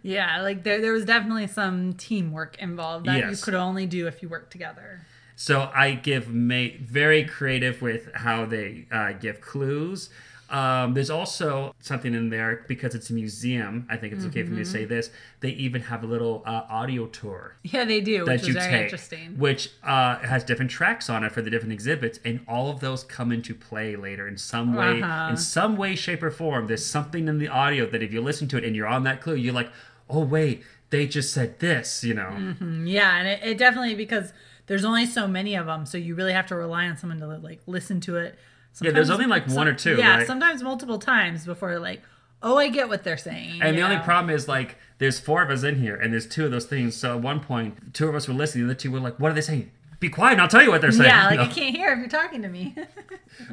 [0.01, 4.21] Yeah, like there, there was definitely some teamwork involved that you could only do if
[4.21, 4.99] you worked together.
[5.37, 10.09] So I give ma- very creative with how they uh, give clues.
[10.51, 13.87] Um, there's also something in there because it's a museum.
[13.89, 14.71] I think it's okay for me to Mm-hmm.
[14.71, 15.09] say this.
[15.39, 18.53] They even have a little uh, audio tour Yeah, they do, which that is you
[18.55, 19.37] very take, interesting.
[19.39, 23.03] which uh, has different tracks on it for the different exhibits, and all of those
[23.05, 25.29] come into play later in some way, Uh-huh.
[25.31, 26.67] in some way, shape, or form.
[26.67, 29.21] There's something in the audio that if you listen to it and you're on that
[29.21, 29.71] clue, you're like,
[30.09, 32.31] oh wait, they just said this, you know.
[32.37, 32.85] Mm-hmm.
[32.87, 34.33] Yeah, and it, it definitely because
[34.67, 37.27] there's only so many of them, so you really have to rely on someone to
[37.37, 38.37] like listen to it.
[38.79, 40.27] Yeah, there's only like one or two, Yeah, right?
[40.27, 42.01] sometimes multiple times before like,
[42.41, 43.61] oh, I get what they're saying.
[43.61, 46.27] And the you only problem is like there's four of us in here, and there's
[46.27, 46.95] two of those things.
[46.95, 49.33] So at one point, two of us were listening, the two were like, "What are
[49.35, 49.71] they saying?
[49.99, 51.99] Be quiet, and I'll tell you what they're saying." Yeah, like I can't hear if
[51.99, 52.75] you're talking to me.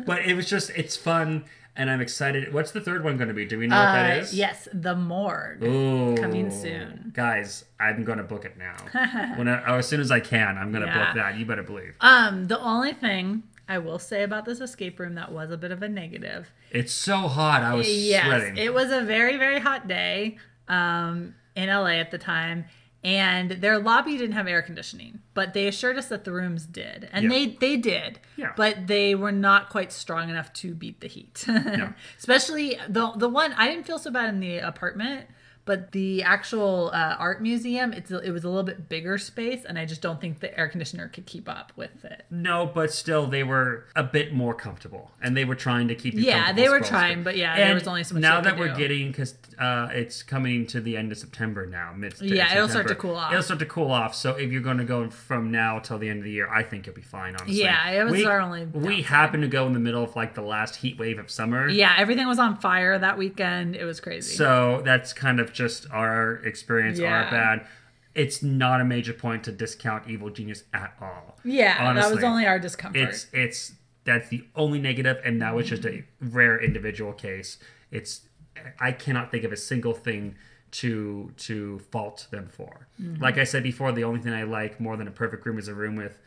[0.07, 1.45] But it was just it's fun,
[1.77, 2.53] and I'm excited.
[2.53, 3.45] What's the third one going to be?
[3.45, 5.63] Do we know what that Uh, yes, the morgue.
[5.63, 7.13] Ooh, Coming soon.
[7.15, 7.65] guys.
[7.81, 8.77] I'm going to book it now.
[9.37, 11.05] when I, or as soon as I can, I'm going to Yeah.
[11.07, 11.37] book that.
[11.39, 11.95] You better believe.
[12.01, 15.71] Um, the only thing I will say about this escape room that was a bit
[15.71, 16.51] of a negative.
[16.71, 17.63] It's so hot.
[17.63, 18.57] I was Yes, sweating.
[18.57, 20.39] it was a very very hot day
[20.69, 22.65] um, in LA at the time,
[23.05, 27.09] and their lobby didn't have air conditioning, but they assured us that the rooms did,
[27.13, 27.29] and Yeah.
[27.31, 28.21] they they did.
[28.37, 28.53] Yeah.
[28.57, 31.45] But they were not quite strong enough to beat the heat.
[32.19, 35.27] Especially the the one I didn't feel so bad in the apartment.
[35.69, 39.79] But the actual uh, art museum, it's it was a little bit bigger space, and
[39.79, 42.25] I just don't think the air conditioner could keep up with it.
[42.31, 46.15] No, but still, they were a bit more comfortable, and they were trying to keep
[46.15, 46.23] you.
[46.23, 48.77] Yeah, they were trying, but yeah, there was only so much Now that we're do.
[48.79, 52.19] getting, because uh, it's coming to the end of September now, mid.
[52.19, 53.31] Yeah, it'll start to cool off.
[53.31, 54.15] It'll start to cool off.
[54.15, 56.63] So if you're going to go from now till the end of the year, I
[56.63, 57.37] think you'll be fine.
[57.37, 57.63] Honestly.
[57.63, 60.35] Yeah, it was we, our only We happened to go in the middle of like
[60.35, 61.69] the last heat wave of summer.
[61.69, 63.77] Yeah, everything was on fire that weekend.
[63.77, 64.35] It was crazy.
[64.35, 67.31] So that's kind of just our experience, our Yeah.
[67.31, 67.67] bad.
[68.15, 71.39] It's not a major point to discount Evil Genius at all.
[71.45, 73.01] yeah, that was only our discomfort.
[73.03, 73.73] It's it's
[74.05, 77.59] that's the only negative, and that was just a rare individual case.
[77.91, 78.23] It's
[78.81, 80.35] I cannot think of a single thing
[80.81, 82.89] to to fault them for.
[83.01, 83.23] Mm-hmm.
[83.23, 85.69] Like I said before, the only thing I like more than a perfect room is
[85.69, 86.19] a room with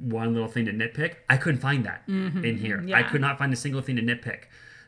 [0.00, 1.14] one little thing to nitpick.
[1.30, 2.78] I couldn't find that in here.
[2.78, 3.10] I Mm-hmm.
[3.10, 4.40] Could not find a single thing to nitpick.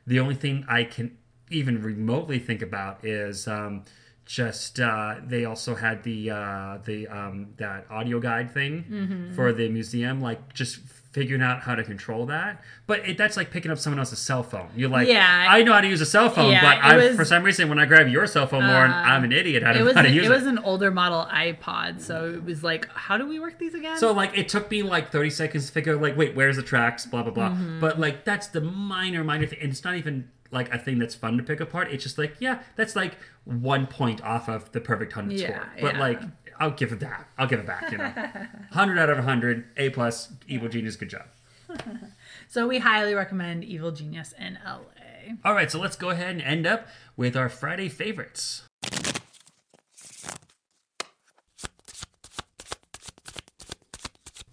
[0.06, 1.16] The only thing I can
[1.50, 3.84] even remotely think about is um,
[4.26, 9.34] just uh, they also had the uh, the um, that audio guide thing Mm-hmm.
[9.34, 10.78] for the museum, like just
[11.12, 12.62] figuring out how to control that.
[12.86, 14.68] But it, that's like picking up someone else's cell phone.
[14.76, 15.46] You're like, Yeah.
[15.50, 17.68] I know how to use a cell phone, Yeah, but I, was- for some reason,
[17.68, 19.64] when I grab your cell phone more, Uh, I'm an idiot.
[19.64, 20.34] I it don't know how to an, use it it.
[20.36, 23.98] was an older model iPod, so it was like, how do we work these again?
[23.98, 27.06] So like it took me like 30 seconds to figure like wait where's the tracks
[27.06, 27.48] blah blah blah.
[27.50, 27.80] Mm-hmm.
[27.80, 29.58] But like that's the minor minor thing.
[29.62, 31.90] And it's not even like a thing that's fun to pick apart.
[31.92, 35.68] It's just like yeah that's like one point off of the perfect hundred Yeah, score.
[35.80, 36.00] But yeah.
[36.00, 36.20] like
[36.58, 37.26] I'll give it that.
[37.38, 37.90] I'll give it back.
[37.90, 38.12] You know,
[38.72, 41.26] hundred out of hundred, A plus, Evil Genius, good job.
[42.48, 45.36] So we highly recommend Evil Genius in LA.
[45.44, 48.62] All right, so let's go ahead and end up with our Friday favorites.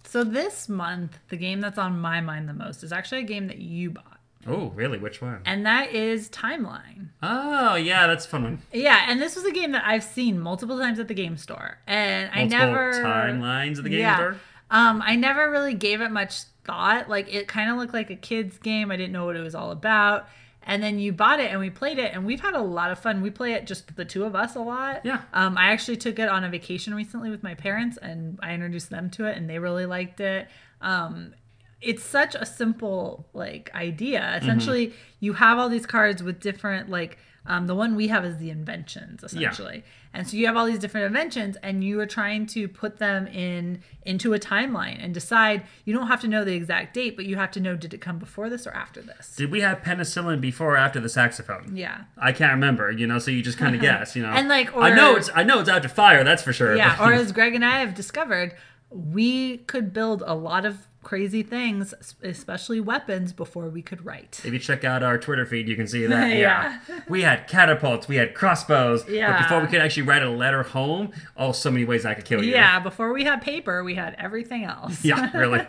[0.04, 3.46] So this month, the game that's on my mind the most is actually a game
[3.48, 4.17] that you bought,
[4.48, 4.98] Oh, really?
[4.98, 5.40] Which one?
[5.44, 7.08] and that is Timeline.
[7.22, 8.62] Oh, yeah, that's a fun one.
[8.72, 11.78] Yeah, and this was a game that I've seen multiple times at the game store,
[11.86, 14.16] and I never timelines of the game yeah.
[14.16, 14.36] store.
[14.70, 17.08] Um, I never really gave it much thought.
[17.08, 18.90] Like it kind of looked like a kid's game.
[18.90, 20.28] I didn't know what it was all about.
[20.62, 22.98] And then you bought it and we played it and we've had a lot of
[22.98, 23.22] fun.
[23.22, 25.00] We play it just the two of us a lot.
[25.02, 25.22] Yeah.
[25.32, 28.90] Um, I actually took it on a vacation recently with my parents and I introduced
[28.90, 30.46] them to it and they really liked it.
[30.82, 31.32] Um,
[31.80, 34.20] it's such a simple like idea.
[34.20, 34.44] Mm-hmm.
[34.44, 38.36] Essentially, you have all these cards with different like um, the one we have is
[38.36, 42.46] the inventions essentially, and so you have all these different inventions, and you are trying
[42.48, 45.62] to put them in into a timeline and decide.
[45.86, 48.02] You don't have to know the exact date, but you have to know did it
[48.02, 49.34] come before this or after this.
[49.36, 51.74] Did we have penicillin before or after the saxophone?
[51.74, 52.02] Yeah.
[52.18, 54.30] I can't remember, you know, so you just kind of guess, you know.
[54.30, 56.76] And, like, I know it's I know it's after fire, that's for sure.
[56.76, 58.54] Yeah, but- or as Greg and I have discovered,
[58.90, 64.42] we could build a lot of crazy things, especially weapons, before we could write.
[64.44, 66.28] if you check out our Twitter feed, you can see that.
[66.36, 66.78] Yeah.
[66.88, 67.00] yeah.
[67.08, 69.08] we had catapults, we had crossbows.
[69.08, 69.32] Yeah.
[69.32, 72.26] But before we could actually write a letter home, oh, so many ways I could
[72.26, 72.52] kill you.
[72.52, 75.02] Yeah, before we had paper, we had everything else.
[75.04, 75.62] Yeah, really.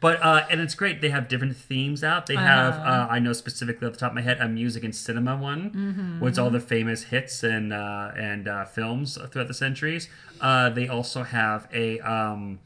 [0.00, 1.00] But uh, and it's great.
[1.02, 2.26] They have different themes out.
[2.26, 2.90] They have Uh-huh.
[2.90, 5.62] uh, I know specifically off the top of my head a music and cinema one,
[5.70, 6.20] Mm-hmm.
[6.20, 10.08] with all the famous hits and uh, and uh, films throughout the centuries.
[10.40, 12.60] Uh, they also have a um,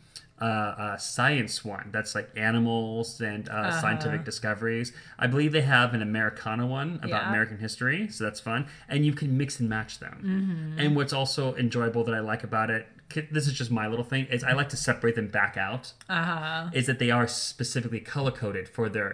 [0.48, 3.80] uh, a science one that's like animals and uh, Uh-huh.
[3.82, 4.88] scientific discoveries.
[5.24, 7.28] I believe they have an Americana one about Yeah.
[7.32, 8.60] American history, so that's fun.
[8.90, 10.16] And you can mix and match them.
[10.32, 10.80] Mm-hmm.
[10.80, 12.84] And what's also enjoyable that I like about it
[13.36, 16.70] this is just my little thing, is I like to separate them back out Uh-huh.
[16.72, 19.10] is that they are specifically color coded for their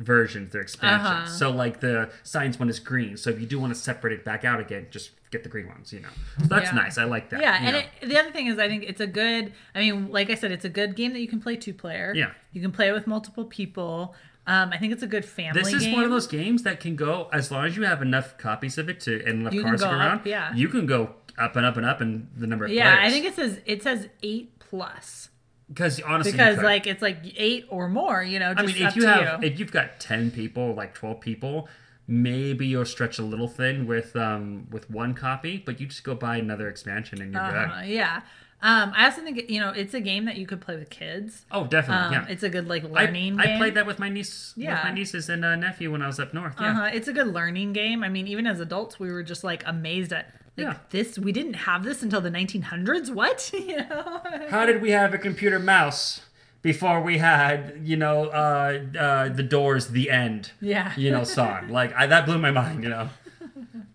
[0.00, 1.08] versions, they're expansions.
[1.08, 1.26] Uh-huh.
[1.26, 3.16] So like the science one is green.
[3.16, 5.68] So if you do want to separate it back out again, just get the green
[5.68, 5.92] ones.
[5.92, 6.08] You know,
[6.40, 6.74] so that's Yeah.
[6.76, 6.98] nice.
[6.98, 7.40] I like that.
[7.40, 9.52] Yeah, and it, the other thing is, I think it's a good.
[9.74, 12.12] I mean, like I said, it's a good game that you can play two player.
[12.16, 12.30] Yeah.
[12.52, 14.14] you can play it with multiple people.
[14.46, 15.62] Um, I think it's a good family.
[15.62, 15.94] This is game.
[15.94, 18.88] one of those games that can go as long as you have enough copies of
[18.88, 20.20] it to and enough You go go up, around.
[20.24, 20.52] yeah.
[20.54, 23.06] you can go up and up and up in the number of Yeah, players.
[23.08, 25.28] I think it says it says eight plus
[25.72, 28.22] because honestly, because like it's like eight or more.
[28.22, 29.48] You know, I mean, if you have you.
[29.48, 31.68] if you've got ten people, like twelve people,
[32.06, 36.14] maybe you'll stretch a little thin with um with one copy, but you just go
[36.14, 37.88] buy another expansion and you're Uh-huh, good.
[37.90, 38.22] yeah.
[38.62, 41.46] Um, I also think you know it's a game that you could play with kids.
[41.50, 42.32] Oh, definitely, Um, yeah.
[42.32, 43.58] It's a good like I, learning I game.
[43.58, 44.82] played that with my niece, with Yeah.
[44.84, 46.56] my nieces and uh, nephew when I was up north.
[46.60, 46.72] Yeah.
[46.72, 46.90] Uh-huh.
[46.92, 48.04] It's a good learning game.
[48.04, 50.76] I mean, even as adults, we were just like amazed at like Yeah.
[50.90, 51.18] this.
[51.18, 53.10] We didn't have this until the 1900s.
[53.12, 53.50] What?
[53.58, 54.20] you know?
[54.50, 56.22] How did we have a computer mouse
[56.62, 60.52] before we had, you know, uh, uh, the Doors, the end?
[60.60, 60.92] Yeah.
[60.96, 61.68] you know, song.
[61.70, 63.08] Like I, that blew my mind, you know.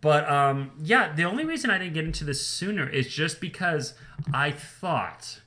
[0.01, 3.93] But um, yeah, the only reason I didn't get into this sooner is just because
[4.33, 5.41] I thought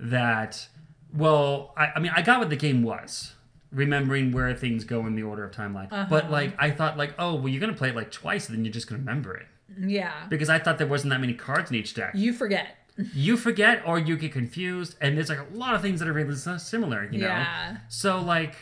[0.00, 0.66] that,
[1.14, 3.34] well, I, I mean, I got what the game was,
[3.70, 5.88] remembering where things go in the order of timeline.
[6.08, 8.64] But like, I thought like, oh, well, you're gonna play it like twice, and then
[8.64, 9.46] you're just gonna remember it
[9.78, 10.26] Yeah.
[10.28, 12.12] because I thought there wasn't that many cards in each deck.
[12.14, 12.76] You forget.
[13.14, 16.12] You forget or you get confused, and there's like a lot of things that are
[16.12, 17.26] really similar, you know.
[17.26, 17.78] Yeah.
[17.88, 18.54] So like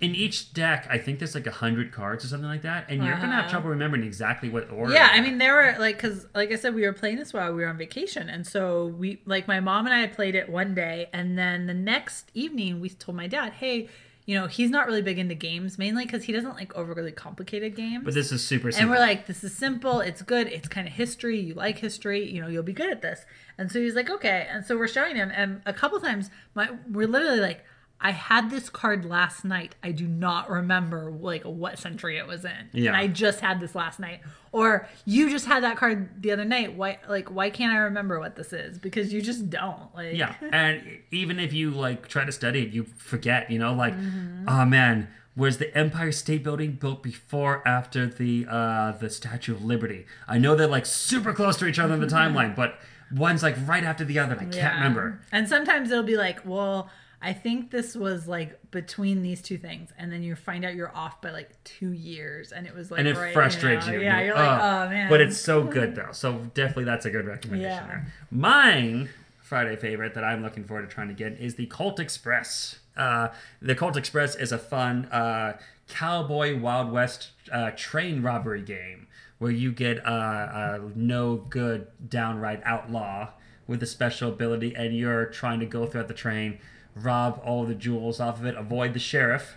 [0.00, 3.04] in each deck, I think there's like a hundred cards or something like that, and
[3.04, 3.50] you're gonna have Uh-huh.
[3.50, 4.92] trouble remembering exactly what order.
[4.92, 7.54] Yeah, I mean, there were like, cause like I said, we were playing this while
[7.54, 10.74] we were on vacation, and so we like my mom and I played it one
[10.74, 13.88] day, and then the next evening we told my dad, hey,
[14.24, 17.74] you know, he's not really big into games, mainly because he doesn't like overly complicated
[17.74, 18.04] games.
[18.04, 18.82] but this is super simple.
[18.82, 20.00] and we're like, this is simple.
[20.00, 20.46] It's good.
[20.46, 21.40] It's kind of history.
[21.40, 22.28] You like history.
[22.30, 23.24] You know, you'll be good at this.
[23.58, 24.46] And so he's like, okay.
[24.50, 27.64] And so we're showing him, and a couple times, my we're literally like,
[28.02, 29.76] I had this card last night.
[29.82, 32.68] I do not remember like what century it was in.
[32.72, 32.88] Yeah.
[32.88, 34.20] And I just had this last night.
[34.50, 36.74] Or you just had that card the other night.
[36.74, 38.78] Why like why can't I remember what this is?
[38.78, 39.94] Because you just don't.
[39.94, 43.50] Like yeah, and even if you like try to study it, you forget.
[43.50, 44.48] You know, like, Mm-hmm.
[44.48, 49.64] oh man, was the Empire State Building built before, after the uh the Statue of
[49.64, 50.04] Liberty?
[50.28, 52.78] I know they're like super close to each other in the timeline, but
[53.10, 54.34] one's like right after the other.
[54.34, 55.20] and I can't remember.
[55.30, 56.90] And sometimes it'll be like, well,
[57.22, 60.94] I think this was like between these two things, and then you find out you're
[60.94, 63.92] off by like two years, and it was like, and it right, frustrates know?
[63.94, 64.00] you.
[64.00, 65.08] Yeah, you're like, oh man.
[65.08, 66.10] But it's so good though.
[66.12, 67.86] So definitely that's a good recommendation Yeah.
[67.86, 68.12] there.
[68.30, 69.08] Mine
[69.40, 72.80] Friday favorite that I'm looking forward to trying to get is the Colt Express.
[72.96, 73.28] Uh,
[73.60, 75.58] the Colt Express is a fun uh,
[75.88, 79.06] cowboy Wild West uh, train robbery game
[79.38, 83.28] where you get uh, a no good downright outlaw
[83.66, 86.58] with a special ability, and you're trying to go throughout the train,
[86.94, 89.56] rob all the jewels off of it, avoid the sheriff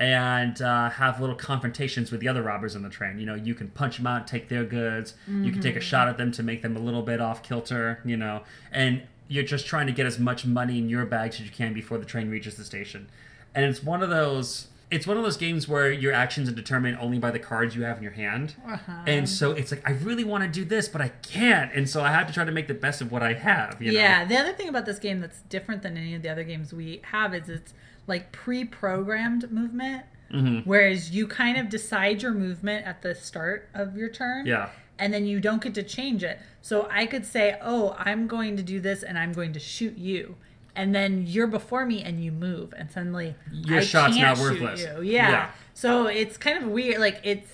[0.00, 3.18] and uh, have little confrontations with the other robbers on the train.
[3.18, 5.14] You know, you can punch them out, take their goods.
[5.44, 8.00] You can take a shot at them to make them a little bit off kilter.
[8.04, 11.42] You know, and you're just trying to get as much money in your bags as
[11.42, 13.08] you can before the train reaches the station.
[13.54, 14.68] And it's one of those.
[14.90, 17.82] It's one of those games where your actions are determined only by the cards you
[17.84, 18.54] have in your hand.
[18.66, 18.92] Uh-huh.
[19.06, 21.72] And so it's like I really want to do this, but I can't.
[21.72, 23.80] And so I have to try to make the best of what I have.
[23.80, 23.98] You know?
[23.98, 26.72] yeah, the other thing about this game that's different than any of the other games
[26.72, 27.72] we have is it's
[28.06, 30.60] like pre-programmed movement, Mm-hmm.
[30.68, 34.46] whereas you kind of decide your movement at the start of your turn.
[34.46, 34.68] Yeah.
[34.96, 36.38] And then you don't get to change it.
[36.62, 39.98] So I could say, "Oh, I'm going to do this, and I'm going to shoot
[39.98, 40.36] you."
[40.76, 44.82] And then you're before me, and you move, and suddenly Your I shot's not worthless.
[44.82, 45.00] Yeah.
[45.02, 45.50] Yeah.
[45.74, 47.00] So it's kind of weird.
[47.00, 47.50] Like it's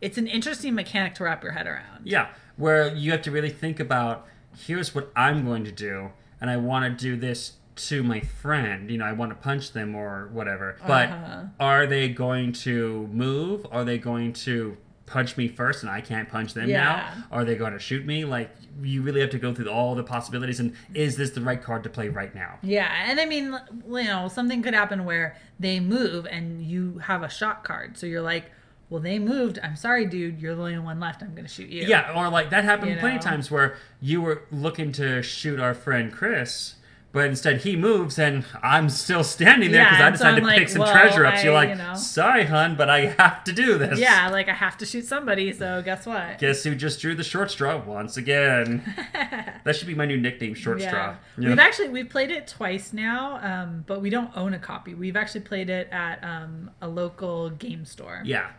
[0.00, 2.02] it's an interesting mechanic to wrap your head around.
[2.04, 4.26] Yeah, where you have to really think about
[4.66, 6.10] here's what I'm going to do,
[6.40, 8.90] and I want to do this to my friend.
[8.90, 10.76] You know, I want to punch them or whatever.
[10.86, 11.42] But Uh-huh.
[11.60, 13.66] are they going to move?
[13.70, 16.82] Are they going to punch me first and I can't punch them Yeah.
[16.84, 17.24] now?
[17.30, 18.24] Are they going to shoot me?
[18.24, 18.50] Like,
[18.82, 21.82] you really have to go through all the possibilities and is this the right card
[21.84, 22.58] to play right now?
[22.62, 23.58] Yeah, and I mean,
[23.88, 27.96] you know, something could happen where they move and you have a shot card.
[27.96, 28.50] So you're like,
[28.88, 29.58] well, they moved.
[29.62, 30.40] I'm sorry, dude.
[30.40, 31.22] You're the only one left.
[31.22, 31.82] I'm going to shoot you.
[31.86, 33.30] Yeah, or like that happened You plenty of know?
[33.30, 36.74] times where you were looking to shoot our friend Chris,
[37.16, 40.44] but instead he moves and I'm still standing there Yeah, because I and so decided
[40.44, 41.38] I'm to pick some well, treasure up.
[41.38, 41.94] So you're like, you know.
[41.94, 43.98] sorry, hun, but I have to do this.
[43.98, 45.50] Yeah, like I have to shoot somebody.
[45.54, 46.38] So guess what?
[46.38, 48.82] Guess who just drew the short straw once again?
[49.64, 51.16] that should be my new nickname, short straw.
[51.38, 54.92] You We've actually we've played it twice now, um, but we don't own a copy.
[54.92, 58.20] We've actually played it at um, a local game store.
[58.26, 58.50] yeah,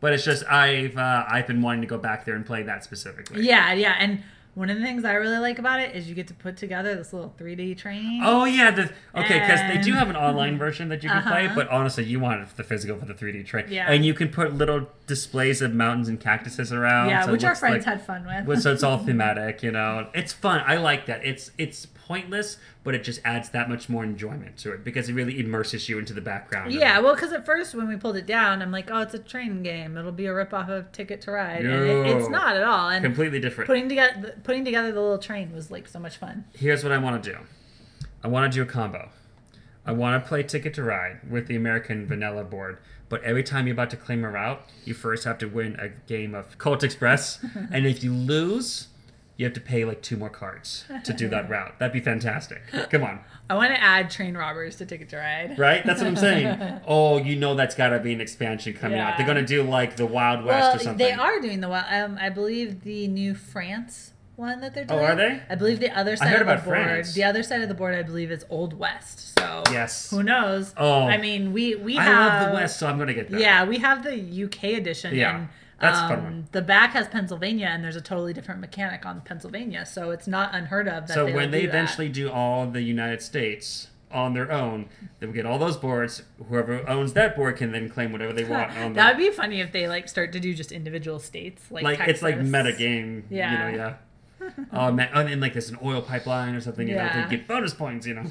[0.00, 2.82] but it's just I've uh, I've been wanting to go back there and play that
[2.82, 3.46] specifically.
[3.46, 4.24] Yeah, yeah, and
[4.54, 6.94] One of the things I really like about it is you get to put together
[6.96, 8.20] this little 3D train.
[8.24, 8.82] Oh yeah, the
[9.14, 11.54] okay, because they do have an online version that you can play, Uh-huh.
[11.54, 13.66] but honestly, you want the physical for the 3D train.
[13.68, 13.90] Yeah.
[13.90, 17.10] and you can put little displays of mountains and cactuses around.
[17.10, 18.60] yeah, so which our friends like- had fun with.
[18.62, 20.08] so it's all thematic, you know.
[20.14, 20.62] It's fun.
[20.66, 21.24] I like that.
[21.24, 25.12] It's it's pointless, but it just adds that much more enjoyment to it because it
[25.12, 26.72] really immerses you into the background.
[26.72, 29.18] Yeah, well, because at first when we pulled it down, I'm like, oh, it's a
[29.20, 29.96] train game.
[29.96, 32.88] It'll be a ripoff of Ticket to Ride, and it, it's not at all.
[32.88, 33.68] And completely different.
[33.68, 36.46] putting together putting together the little train was like so much fun.
[36.52, 37.38] Here's what I want to do.
[38.24, 39.10] I want to do a combo.
[39.86, 43.68] I want to play Ticket to Ride with the American vanilla board, but every time
[43.68, 46.82] you're about to claim a route, you first have to win a game of Colt
[46.82, 47.38] Express,
[47.70, 48.88] and if you lose,
[49.40, 51.78] you have to pay like two more cards to do that route.
[51.78, 52.60] That'd be fantastic.
[52.90, 55.58] Come on, I want to add train robbers to Ticket to Ride.
[55.58, 55.82] right?
[55.86, 56.80] That's what I'm saying.
[56.86, 59.16] Oh, you know that's got to be an expansion coming out.
[59.16, 60.98] They're gonna do like the Wild West Well, or something.
[60.98, 61.86] they are doing the Wild.
[61.90, 65.00] Um, I believe the new France one that they're doing.
[65.00, 65.40] Oh, are they?
[65.50, 66.76] I believe the other side of the about board.
[66.76, 67.14] France.
[67.14, 69.38] The other side of the board, I believe, is Old West.
[69.38, 70.10] So Yes.
[70.10, 70.72] who knows?
[70.76, 71.02] Oh.
[71.02, 73.40] I mean, we we I have love the West, so I'm gonna get that.
[73.40, 75.14] Yeah, we have the UK edition.
[75.14, 75.48] Yeah, and,
[75.80, 76.48] that's a um, fun one.
[76.52, 80.54] The back has Pennsylvania, and there's a totally different mechanic on Pennsylvania, so it's not
[80.54, 81.06] unheard of.
[81.08, 81.74] That So they when they do that.
[81.74, 84.88] eventually do all the United States on their own,
[85.20, 86.22] they will get all those boards.
[86.48, 89.34] Whoever owns that board can then claim whatever they want on that the would be
[89.36, 92.72] funny if they like start to do just individual states, like, like it's like meta
[92.72, 93.24] game.
[93.30, 93.70] Yeah.
[93.70, 93.94] You know, yeah.
[94.72, 97.24] Oh man, and like there's an oil pipeline or something, you know, Yeah.
[97.24, 98.24] to get bonus points, you know.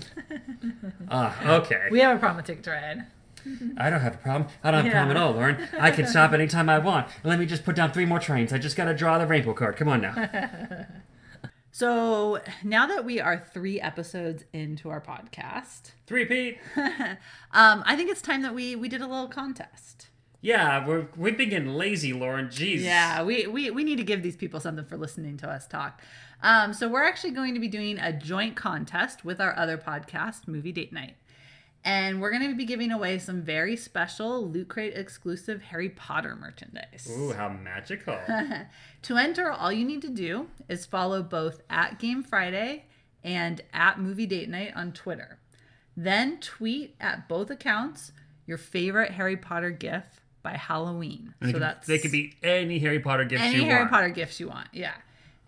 [1.12, 1.88] Ah, okay.
[1.92, 3.06] We have a problem with Ticket to Ride.
[3.78, 4.50] I don't have a problem.
[4.64, 5.68] I don't have a problem at all, Lauren.
[5.80, 7.08] I can stop anytime I want.
[7.24, 8.54] Let me just put down three more trains.
[8.54, 9.78] I just gotta draw the rainbow card.
[9.78, 10.30] Come on now.
[11.72, 16.58] So now that we are three episodes into our podcast, Three Pete.
[16.76, 20.08] um, I think it's time that we we did a little contest.
[20.42, 22.48] Yeah, we're we've been getting lazy, Lauren.
[22.48, 22.82] Jeez.
[22.82, 26.02] Yeah, we, we we need to give these people something for listening to us talk.
[26.42, 30.48] Um, so we're actually going to be doing a joint contest with our other podcast,
[30.48, 31.18] Movie Date Night.
[31.90, 36.36] And we're going to be giving away some very special Loot Crate exclusive Harry Potter
[36.36, 37.10] merchandise.
[37.12, 38.16] Ooh, how magical.
[39.04, 42.86] To enter, all you need to do is follow both at Game Friday
[43.24, 45.40] and at Movie Date Night on Twitter.
[45.98, 48.12] Then tweet at both accounts
[48.46, 50.04] your favorite Harry Potter gif
[50.44, 51.34] by Halloween.
[51.40, 53.92] They so could- that's they could be any Harry Potter gifts any you Harry want.
[53.92, 54.68] Potter gifts you want.
[54.74, 54.94] Yeah.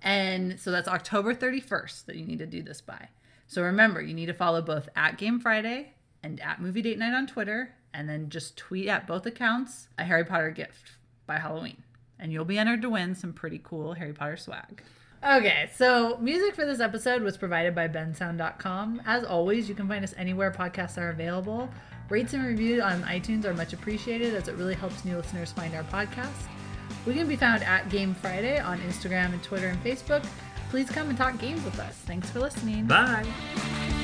[0.02, 3.10] And so that's October 31st that you need to do this by.
[3.48, 5.94] So remember, you need to follow both at Game Friday
[6.24, 10.04] and at Movie Date Night on Twitter, and then just tweet at both accounts a
[10.04, 10.94] Harry Potter gift
[11.26, 11.84] by Halloween.
[12.20, 14.84] And you'll be entered to win some pretty cool Harry Potter swag.
[15.24, 19.02] Okay, so music for this episode was provided by bensound.com.
[19.06, 21.70] As always, you can find us anywhere podcasts are available.
[22.10, 25.76] Rates and reviews on iTunes are much appreciated as it really helps new listeners find
[25.76, 26.48] our podcast.
[27.06, 30.26] We can be found at Game Friday on Instagram and Twitter and Facebook.
[30.70, 31.96] Please come and talk games with us.
[31.98, 32.86] Thanks for listening.
[32.86, 34.01] Bye.